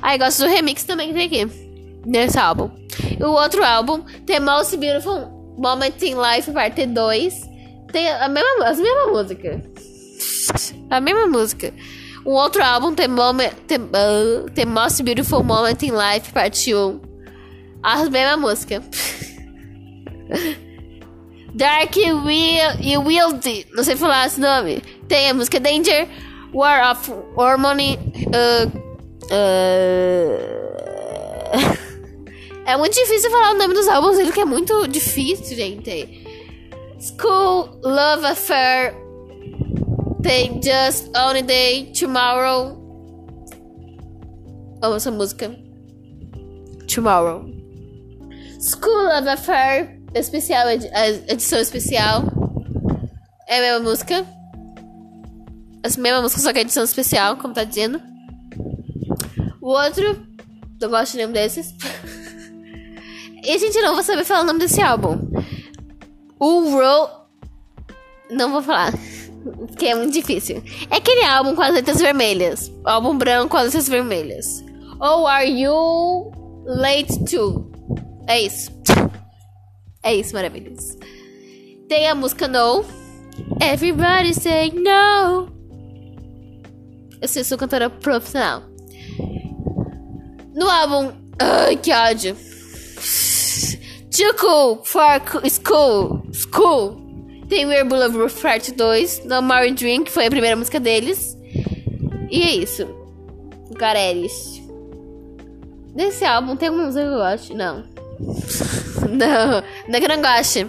Ah, 0.00 0.14
eu 0.14 0.18
gosto 0.18 0.42
do 0.42 0.48
remix 0.48 0.84
também 0.84 1.08
que 1.08 1.14
tem 1.14 1.26
aqui. 1.26 2.00
Nesse 2.04 2.38
álbum. 2.38 2.70
E 3.18 3.22
o 3.22 3.30
outro 3.32 3.64
álbum, 3.64 4.02
The 4.26 4.38
Most 4.38 4.76
Beautiful 4.76 5.54
Moment 5.56 5.94
in 6.02 6.14
Life, 6.14 6.50
parte 6.52 6.86
2. 6.86 7.50
Tem 7.90 8.08
a 8.10 8.28
mesma, 8.28 8.66
as 8.66 8.78
mesmas 8.78 9.12
músicas. 9.12 9.73
A 10.90 11.00
mesma 11.00 11.26
música. 11.26 11.72
Um 12.24 12.32
outro 12.32 12.62
álbum, 12.62 12.94
The, 12.94 13.06
Moment, 13.06 13.54
The, 13.66 13.76
uh, 13.76 14.50
The 14.54 14.64
Most 14.64 15.02
Beautiful 15.02 15.42
Moment 15.42 15.84
in 15.84 15.92
Life, 15.92 16.32
parte 16.32 16.74
1. 16.74 17.00
As 17.82 18.08
mesmas 18.08 18.40
músicas. 18.40 18.82
Dark 21.54 21.94
Will 21.96 22.80
e 22.80 22.98
Wild, 22.98 23.66
não 23.72 23.84
sei 23.84 23.94
falar 23.94 24.26
esse 24.26 24.40
nome. 24.40 24.82
Tem 25.06 25.30
a 25.30 25.34
música 25.34 25.60
Danger, 25.60 26.08
War 26.52 26.90
of 26.90 27.12
Harmony. 27.36 27.98
Uh, 28.26 28.66
uh... 29.30 30.64
é 32.66 32.76
muito 32.76 32.94
difícil 32.94 33.30
falar 33.30 33.52
o 33.52 33.58
nome 33.58 33.74
dos 33.74 33.86
álbuns 33.86 34.16
dele, 34.16 34.32
que 34.32 34.40
é 34.40 34.44
muito 34.44 34.88
difícil, 34.88 35.56
gente. 35.56 36.24
School, 36.98 37.78
Love 37.84 38.26
Affair. 38.26 39.03
Tem 40.24 40.58
Just 40.62 41.10
Only 41.14 41.42
Day, 41.42 41.92
Tomorrow. 41.92 42.82
Amo 44.82 44.96
essa 44.96 45.10
música. 45.10 45.54
Tomorrow. 46.88 47.44
School 48.58 49.04
Love 49.04 49.28
Affair 49.28 50.00
especial, 50.14 50.66
edição 51.28 51.58
especial. 51.58 52.24
É 53.46 53.58
a 53.58 53.60
mesma 53.60 53.90
música. 53.90 54.26
A 55.84 56.00
mesma 56.00 56.22
música, 56.22 56.40
só 56.40 56.54
que 56.54 56.60
é 56.60 56.62
edição 56.62 56.84
especial, 56.84 57.36
como 57.36 57.52
tá 57.52 57.64
dizendo. 57.64 58.00
O 59.60 59.68
outro, 59.68 60.26
não 60.80 60.88
gosto 60.88 61.12
de 61.12 61.18
nenhum 61.18 61.32
desses. 61.32 61.74
e, 63.44 63.58
gente, 63.58 63.78
não 63.82 63.92
vou 63.92 64.02
saber 64.02 64.24
falar 64.24 64.40
o 64.40 64.46
nome 64.46 64.60
desse 64.60 64.80
álbum. 64.80 65.18
O 66.40 66.70
Roll. 66.70 67.23
Não 68.30 68.50
vou 68.50 68.62
falar. 68.62 68.92
Porque 69.66 69.86
é 69.86 69.94
muito 69.94 70.12
difícil. 70.12 70.62
É 70.90 70.96
aquele 70.96 71.24
álbum 71.24 71.54
com 71.54 71.62
as 71.62 71.74
letras 71.74 72.00
vermelhas. 72.00 72.68
O 72.84 72.88
álbum 72.88 73.16
branco 73.16 73.50
com 73.50 73.56
as 73.56 73.66
letras 73.66 73.88
vermelhas. 73.88 74.64
Ou 75.00 75.26
Are 75.26 75.48
You 75.48 76.32
Late 76.64 77.24
To? 77.26 77.70
É 78.26 78.40
isso. 78.40 78.70
É 80.02 80.14
isso, 80.14 80.34
maravilhoso. 80.34 80.98
Tem 81.88 82.08
a 82.08 82.14
música 82.14 82.48
No. 82.48 82.84
Everybody 83.60 84.32
say 84.34 84.70
no. 84.70 85.52
Eu 87.20 87.28
sei, 87.28 87.44
sou 87.44 87.58
cantora 87.58 87.90
profissional. 87.90 88.62
No 90.54 90.70
álbum. 90.70 91.12
Ai, 91.38 91.76
que 91.76 91.92
ódio. 91.92 92.36
Too 94.10 94.34
cool 94.38 94.84
for 94.84 95.20
school. 95.48 96.22
School. 96.32 97.03
Tem 97.54 97.66
Weird 97.66 97.88
Boulevard 97.88 98.34
Part 98.42 98.72
2. 98.72 99.26
No 99.26 99.40
More 99.40 99.70
Drink, 99.70 100.10
foi 100.10 100.26
a 100.26 100.28
primeira 100.28 100.56
música 100.56 100.80
deles. 100.80 101.38
E 102.28 102.42
é 102.42 102.50
isso. 102.56 102.84
Gareris. 103.78 104.60
Nesse 105.94 106.24
álbum 106.24 106.56
tem 106.56 106.66
alguma 106.66 106.86
música 106.86 107.04
que 107.04 107.12
eu 107.12 107.16
gosto? 107.16 107.54
Não. 107.54 107.84
não, 109.08 109.62
não 109.86 109.94
é 109.94 110.00
que 110.00 110.04
eu 110.04 110.16
não 110.16 110.20
goste. 110.20 110.66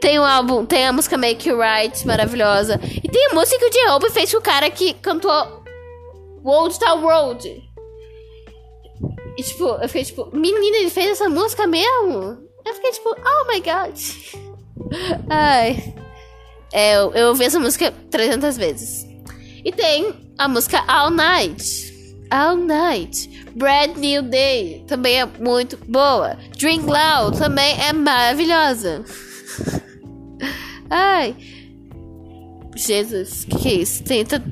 Tem 0.00 0.18
um 0.18 0.24
álbum, 0.24 0.66
tem 0.66 0.84
a 0.84 0.92
música 0.92 1.16
Make 1.16 1.48
You 1.48 1.60
Right, 1.60 2.04
maravilhosa. 2.08 2.80
E 2.82 3.08
tem 3.08 3.28
a 3.30 3.34
música 3.34 3.56
que 3.56 3.66
o 3.66 3.70
J-Hope 3.70 4.10
fez 4.10 4.32
com 4.32 4.38
o 4.38 4.42
cara 4.42 4.68
que 4.68 4.94
cantou 4.94 5.62
World 6.44 6.76
Town 6.80 7.02
Road. 7.02 7.62
E 9.38 9.42
tipo, 9.44 9.64
eu 9.80 9.88
fiquei 9.88 10.06
tipo, 10.06 10.28
menina, 10.36 10.78
ele 10.78 10.90
fez 10.90 11.12
essa 11.12 11.28
música 11.28 11.68
mesmo? 11.68 12.36
Eu 12.66 12.74
fiquei 12.74 12.90
tipo, 12.90 13.10
oh 13.10 13.46
my 13.46 13.60
god. 13.60 13.96
Ai. 15.28 15.94
É, 16.72 16.96
eu, 16.96 17.12
eu 17.12 17.28
ouvi 17.28 17.44
essa 17.44 17.60
música 17.60 17.92
300 18.10 18.56
vezes. 18.56 19.06
E 19.64 19.70
tem 19.70 20.14
a 20.38 20.48
música 20.48 20.82
All 20.88 21.10
Night. 21.10 21.92
All 22.30 22.56
Night. 22.56 23.28
Brand 23.54 23.96
New 23.96 24.22
Day 24.22 24.84
também 24.86 25.20
é 25.20 25.26
muito 25.26 25.76
boa. 25.88 26.36
Drink 26.58 26.84
Loud 26.84 27.38
também 27.38 27.78
é 27.80 27.92
maravilhosa. 27.92 29.04
Ai. 30.88 31.36
Jesus, 32.74 33.44
que 33.44 33.56
que 33.56 33.68
é 33.68 33.74
isso? 33.74 34.02
Tenta. 34.04 34.42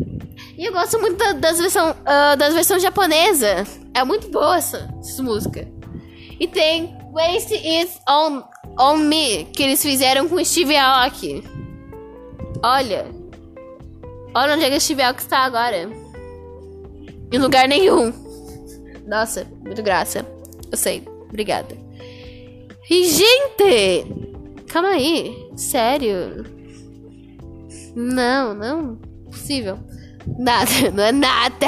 E 0.58 0.66
eu 0.66 0.72
gosto 0.72 1.00
muito 1.00 1.16
da, 1.16 1.32
das 1.32 1.58
versões 1.58 1.94
uh, 1.96 2.36
das 2.36 2.52
versões 2.52 2.82
japonesa. 2.82 3.64
É 3.94 4.04
muito 4.04 4.30
boa 4.30 4.58
essa, 4.58 4.94
essa 5.00 5.22
música. 5.22 5.66
E 6.38 6.46
tem 6.46 6.96
Waste 7.12 7.54
Is 7.54 7.98
On, 8.08 8.42
on 8.80 8.96
Me, 8.96 9.44
que 9.44 9.62
eles 9.62 9.82
fizeram 9.82 10.28
com 10.28 10.42
Steve 10.42 10.74
Aoki. 10.76 11.44
Olha. 12.62 13.06
Olha 14.34 14.54
onde 14.54 14.64
é 14.64 14.70
que 14.70 14.80
Steve 14.80 15.02
Aoki 15.02 15.20
está 15.20 15.40
agora. 15.40 15.88
Em 17.32 17.38
lugar 17.38 17.68
nenhum. 17.68 18.12
Nossa, 19.06 19.46
muito 19.64 19.82
graça. 19.82 20.26
Eu 20.70 20.78
sei. 20.78 21.04
Obrigada. 21.28 21.76
E, 22.88 23.04
gente! 23.04 24.06
Calma 24.68 24.90
aí. 24.90 25.48
Sério? 25.56 26.44
Não, 27.94 28.54
não. 28.54 28.96
Possível. 29.30 29.78
Nada, 30.38 30.70
não 30.94 31.04
é 31.04 31.12
nada. 31.12 31.66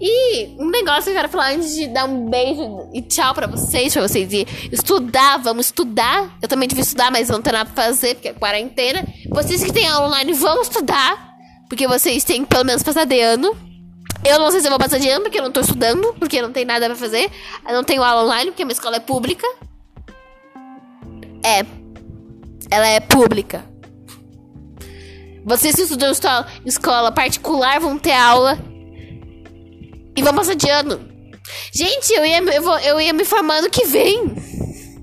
E 0.00 0.54
um 0.58 0.70
negócio 0.70 1.04
que 1.04 1.10
eu 1.10 1.14
quero 1.14 1.28
falar 1.28 1.52
antes 1.52 1.74
de 1.74 1.88
dar 1.88 2.04
um 2.04 2.30
beijo 2.30 2.88
e 2.92 3.02
tchau 3.02 3.34
pra 3.34 3.46
vocês, 3.46 3.92
pra 3.92 4.06
vocês 4.06 4.32
ir 4.32 4.46
estudar, 4.70 5.38
vamos 5.38 5.66
estudar. 5.66 6.36
Eu 6.40 6.48
também 6.48 6.68
devia 6.68 6.82
estudar, 6.82 7.10
mas 7.10 7.28
não 7.28 7.42
tem 7.42 7.52
nada 7.52 7.70
pra 7.70 7.84
fazer, 7.84 8.14
porque 8.14 8.28
é 8.28 8.32
quarentena. 8.32 9.04
Vocês 9.28 9.62
que 9.64 9.72
têm 9.72 9.88
aula 9.88 10.06
online, 10.06 10.32
vão 10.32 10.62
estudar. 10.62 11.28
Porque 11.68 11.86
vocês 11.86 12.24
têm 12.24 12.44
pelo 12.44 12.64
menos 12.64 12.82
passar 12.82 13.04
de 13.04 13.20
ano. 13.20 13.54
Eu 14.24 14.38
não 14.38 14.50
sei 14.50 14.60
se 14.60 14.66
eu 14.66 14.70
vou 14.70 14.78
passar 14.78 14.98
de 14.98 15.08
ano, 15.08 15.22
porque 15.22 15.38
eu 15.38 15.42
não 15.42 15.52
tô 15.52 15.60
estudando, 15.60 16.14
porque 16.18 16.40
não 16.40 16.52
tem 16.52 16.64
nada 16.64 16.86
pra 16.86 16.96
fazer. 16.96 17.30
Eu 17.66 17.74
não 17.74 17.84
tenho 17.84 18.02
aula 18.02 18.24
online, 18.24 18.50
porque 18.50 18.64
minha 18.64 18.72
escola 18.72 18.96
é 18.96 19.00
pública. 19.00 19.46
É. 21.44 21.64
Ela 22.70 22.86
é 22.86 23.00
pública. 23.00 23.64
Vocês 25.44 25.74
que 25.74 25.82
estudam 25.82 26.12
escola 26.64 27.10
particular 27.10 27.80
vão 27.80 27.98
ter 27.98 28.12
aula. 28.12 28.58
E 30.18 30.56
de 30.56 30.68
ano. 30.68 31.00
Gente, 31.72 32.12
eu 32.12 32.26
ia, 32.26 32.38
eu, 32.38 32.62
vou, 32.62 32.78
eu 32.80 33.00
ia 33.00 33.12
me 33.12 33.24
formar 33.24 33.58
ano 33.58 33.70
que 33.70 33.86
vem. 33.86 34.34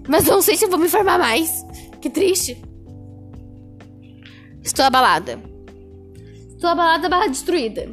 Mas 0.07 0.25
não 0.25 0.41
sei 0.41 0.57
se 0.57 0.65
eu 0.65 0.69
vou 0.69 0.77
me 0.77 0.89
formar 0.89 1.17
mais. 1.17 1.49
Que 2.01 2.09
triste. 2.09 2.61
Estou 4.61 4.83
abalada. 4.83 5.41
Estou 6.53 6.69
abalada 6.69 7.07
barra 7.07 7.27
destruída. 7.27 7.87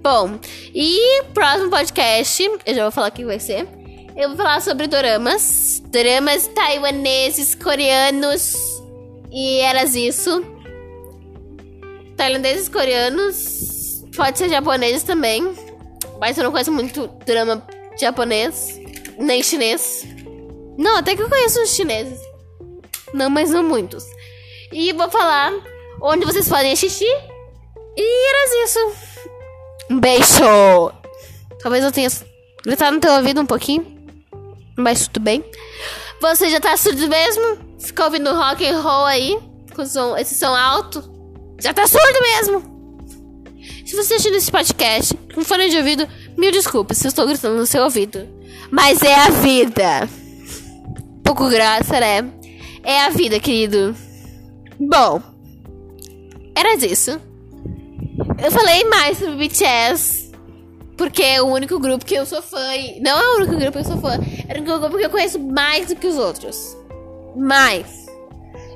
Bom, 0.00 0.38
e 0.72 1.22
próximo 1.34 1.70
podcast, 1.70 2.42
eu 2.64 2.74
já 2.74 2.82
vou 2.82 2.92
falar 2.92 3.10
que 3.10 3.24
vai 3.24 3.40
ser. 3.40 3.66
Eu 4.16 4.28
vou 4.28 4.36
falar 4.36 4.60
sobre 4.62 4.86
doramas. 4.86 5.82
Doramas 5.86 6.46
taiwaneses, 6.48 7.54
coreanos 7.56 8.54
e 9.32 9.58
eras 9.58 9.96
isso. 9.96 10.44
Tailandeses, 12.16 12.68
coreanos. 12.68 14.04
Pode 14.14 14.38
ser 14.38 14.48
japoneses 14.48 15.02
também. 15.02 15.65
Mas 16.20 16.36
eu 16.36 16.44
não 16.44 16.50
conheço 16.50 16.72
muito 16.72 17.06
drama 17.24 17.62
japonês. 17.98 18.80
Nem 19.18 19.42
chinês. 19.42 20.04
Não, 20.76 20.96
até 20.96 21.16
que 21.16 21.22
eu 21.22 21.28
conheço 21.28 21.62
os 21.62 21.74
chineses. 21.74 22.20
Não, 23.12 23.30
mas 23.30 23.50
não 23.50 23.62
muitos. 23.62 24.04
E 24.72 24.92
vou 24.92 25.10
falar 25.10 25.52
onde 26.02 26.26
vocês 26.26 26.48
podem 26.48 26.72
assistir. 26.72 27.12
E 27.96 28.28
era 28.28 28.64
isso. 28.64 28.78
Um 29.90 30.00
beijo! 30.00 30.92
Talvez 31.62 31.82
eu 31.82 31.92
tenha 31.92 32.08
gritado 32.64 32.96
no 32.96 33.00
teu 33.00 33.12
ouvido 33.12 33.40
um 33.40 33.46
pouquinho. 33.46 33.96
Mas 34.76 35.08
tudo 35.08 35.22
bem. 35.22 35.44
Você 36.20 36.50
já 36.50 36.60
tá 36.60 36.76
surdo 36.76 37.08
mesmo? 37.08 37.58
Ficou 37.78 38.06
ouvindo 38.06 38.34
rock 38.34 38.66
and 38.66 38.80
roll 38.80 39.06
aí? 39.06 39.38
Com 39.74 39.86
som, 39.86 40.16
esse 40.16 40.34
som 40.38 40.54
alto? 40.54 41.02
Já 41.60 41.72
tá 41.72 41.86
surdo 41.86 42.20
mesmo? 42.22 42.75
Se 43.84 43.94
você 43.94 44.14
assistiu 44.14 44.34
esse 44.34 44.50
podcast 44.50 45.14
com 45.34 45.44
fone 45.44 45.70
de 45.70 45.76
ouvido, 45.76 46.08
mil 46.36 46.50
desculpas 46.50 46.98
se 46.98 47.06
eu 47.06 47.08
estou 47.08 47.26
gritando 47.26 47.56
no 47.56 47.66
seu 47.66 47.84
ouvido. 47.84 48.26
Mas 48.70 49.02
é 49.02 49.14
a 49.14 49.30
vida. 49.30 50.08
Pouco 51.22 51.48
graça, 51.48 52.00
né? 52.00 52.28
É 52.82 53.00
a 53.02 53.10
vida, 53.10 53.38
querido. 53.38 53.94
Bom, 54.78 55.22
era 56.54 56.74
isso. 56.74 57.20
Eu 58.42 58.50
falei 58.50 58.84
mais 58.84 59.18
sobre 59.18 59.48
BTS. 59.48 60.26
Porque 60.96 61.22
é 61.22 61.42
o 61.42 61.46
único 61.46 61.78
grupo 61.78 62.04
que 62.04 62.14
eu 62.14 62.24
sou 62.24 62.40
fã. 62.40 62.74
E... 62.74 63.00
Não 63.00 63.18
é 63.18 63.28
o 63.28 63.36
único 63.36 63.56
grupo 63.56 63.72
que 63.72 63.78
eu 63.78 63.84
sou 63.84 63.98
fã. 63.98 64.14
É 64.48 64.54
o 64.54 64.56
único 64.58 64.78
grupo 64.78 64.96
que 64.96 65.04
eu 65.04 65.10
conheço 65.10 65.38
mais 65.38 65.88
do 65.88 65.96
que 65.96 66.06
os 66.06 66.16
outros. 66.16 66.76
Mais. 67.36 68.06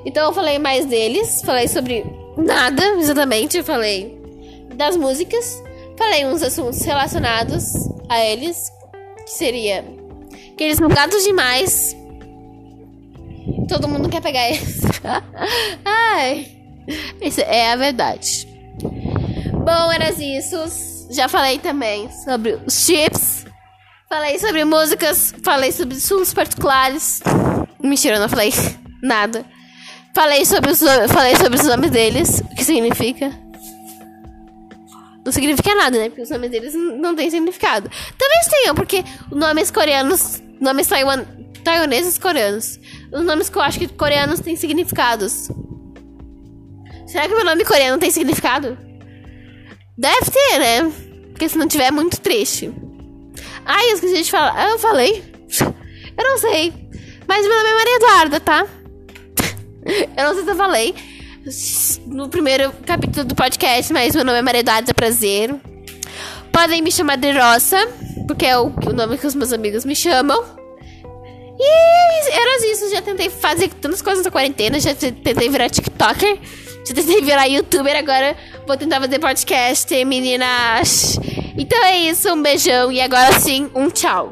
Então 0.05 0.27
eu 0.27 0.33
falei 0.33 0.59
mais 0.59 0.85
deles. 0.85 1.41
Falei 1.43 1.67
sobre 1.67 2.05
nada, 2.37 2.83
exatamente. 2.99 3.57
Eu 3.57 3.63
falei 3.63 4.20
das 4.81 4.97
músicas. 4.97 5.61
Falei 5.95 6.25
uns 6.25 6.41
assuntos 6.41 6.81
relacionados 6.81 7.71
a 8.09 8.19
eles. 8.25 8.71
Que 9.17 9.29
seria. 9.29 9.85
Que 10.57 10.63
eles 10.63 10.77
são 10.77 10.89
gatos 10.89 11.23
demais. 11.23 11.95
Todo 13.69 13.87
mundo 13.87 14.09
quer 14.09 14.21
pegar 14.21 14.49
eles. 14.49 14.81
Ai. 15.85 16.57
Isso 17.21 17.41
é 17.41 17.71
a 17.71 17.75
verdade. 17.75 18.47
Bom, 19.53 19.91
eras 19.91 20.19
isso. 20.19 20.57
Já 21.11 21.29
falei 21.29 21.59
também 21.59 22.09
sobre 22.25 22.57
os 22.65 22.83
chips. 22.83 23.45
Falei 24.09 24.39
sobre 24.39 24.65
músicas. 24.65 25.31
Falei 25.43 25.71
sobre 25.71 25.95
assuntos 25.95 26.33
particulares. 26.33 27.21
Mentira, 27.79 28.17
não 28.17 28.27
falei 28.27 28.51
nada. 29.03 29.45
Falei 30.15 30.43
sobre 30.43 30.71
os, 30.71 30.79
falei 31.13 31.35
sobre 31.35 31.59
os 31.59 31.67
nomes 31.67 31.91
deles. 31.91 32.39
O 32.39 32.55
que 32.55 32.63
significa? 32.63 33.31
Não 35.23 35.31
significa 35.31 35.75
nada, 35.75 35.97
né? 35.97 36.09
Porque 36.09 36.23
os 36.23 36.29
nomes 36.29 36.49
deles 36.49 36.73
não 36.73 37.15
têm 37.15 37.29
significado. 37.29 37.89
Talvez 38.17 38.47
tenham, 38.49 38.75
porque 38.75 39.03
nomes 39.31 39.69
coreanos. 39.69 40.41
Nomes 40.59 40.87
taiwan, 40.87 41.23
taiwaneses 41.63 42.17
coreanos. 42.17 42.79
Os 43.11 43.23
nomes 43.23 43.49
que 43.49 43.57
eu 43.57 43.61
acho 43.61 43.79
que 43.79 43.87
coreanos 43.87 44.39
têm 44.39 44.55
significados. 44.55 45.49
Será 47.07 47.27
que 47.27 47.35
meu 47.35 47.45
nome 47.45 47.65
coreano 47.65 47.99
tem 47.99 48.09
significado? 48.09 48.77
Deve 49.97 50.31
ter, 50.31 50.59
né? 50.59 50.91
Porque 51.29 51.49
se 51.49 51.57
não 51.57 51.67
tiver, 51.67 51.87
é 51.87 51.91
muito 51.91 52.19
triste. 52.19 52.71
Ai, 53.65 53.89
eu 53.89 53.95
esqueci 53.95 54.23
de 54.23 54.31
falar. 54.31 54.53
Ah, 54.55 54.69
eu 54.69 54.79
falei? 54.79 55.23
Eu 56.17 56.23
não 56.25 56.37
sei. 56.37 56.73
Mas 57.27 57.47
meu 57.47 57.55
nome 57.55 57.69
é 57.69 57.73
Maria 57.73 57.95
Eduarda, 57.95 58.39
tá? 58.39 58.67
Eu 60.17 60.25
não 60.25 60.35
sei 60.35 60.43
se 60.43 60.51
eu 60.51 60.55
falei 60.55 60.93
no 62.05 62.29
primeiro 62.29 62.71
capítulo 62.85 63.25
do 63.25 63.35
podcast, 63.35 63.91
mas 63.91 64.15
meu 64.15 64.23
nome 64.23 64.37
é 64.37 64.41
Maria 64.41 64.59
Eduarda 64.59 64.93
Prazer. 64.93 65.55
Podem 66.51 66.81
me 66.81 66.91
chamar 66.91 67.17
de 67.17 67.31
Roça, 67.31 67.77
porque 68.27 68.45
é 68.45 68.57
o, 68.57 68.67
o 68.67 68.93
nome 68.93 69.17
que 69.17 69.25
os 69.25 69.33
meus 69.33 69.51
amigos 69.51 69.83
me 69.83 69.95
chamam. 69.95 70.43
E 71.59 72.31
era 72.31 72.71
isso, 72.71 72.89
já 72.91 73.01
tentei 73.01 73.29
fazer 73.29 73.69
tantas 73.69 74.01
coisas 74.01 74.23
na 74.23 74.31
quarentena, 74.31 74.79
já 74.79 74.93
tentei 74.93 75.49
virar 75.49 75.69
TikToker, 75.69 76.37
já 76.85 76.93
tentei 76.93 77.21
virar 77.21 77.45
YouTuber, 77.45 77.95
agora 77.95 78.35
vou 78.67 78.77
tentar 78.77 78.99
fazer 78.99 79.19
podcast, 79.19 80.05
meninas. 80.05 81.19
Então 81.57 81.83
é 81.83 81.97
isso, 81.97 82.31
um 82.31 82.41
beijão 82.41 82.91
e 82.91 83.01
agora 83.01 83.39
sim, 83.39 83.69
um 83.73 83.89
tchau. 83.89 84.31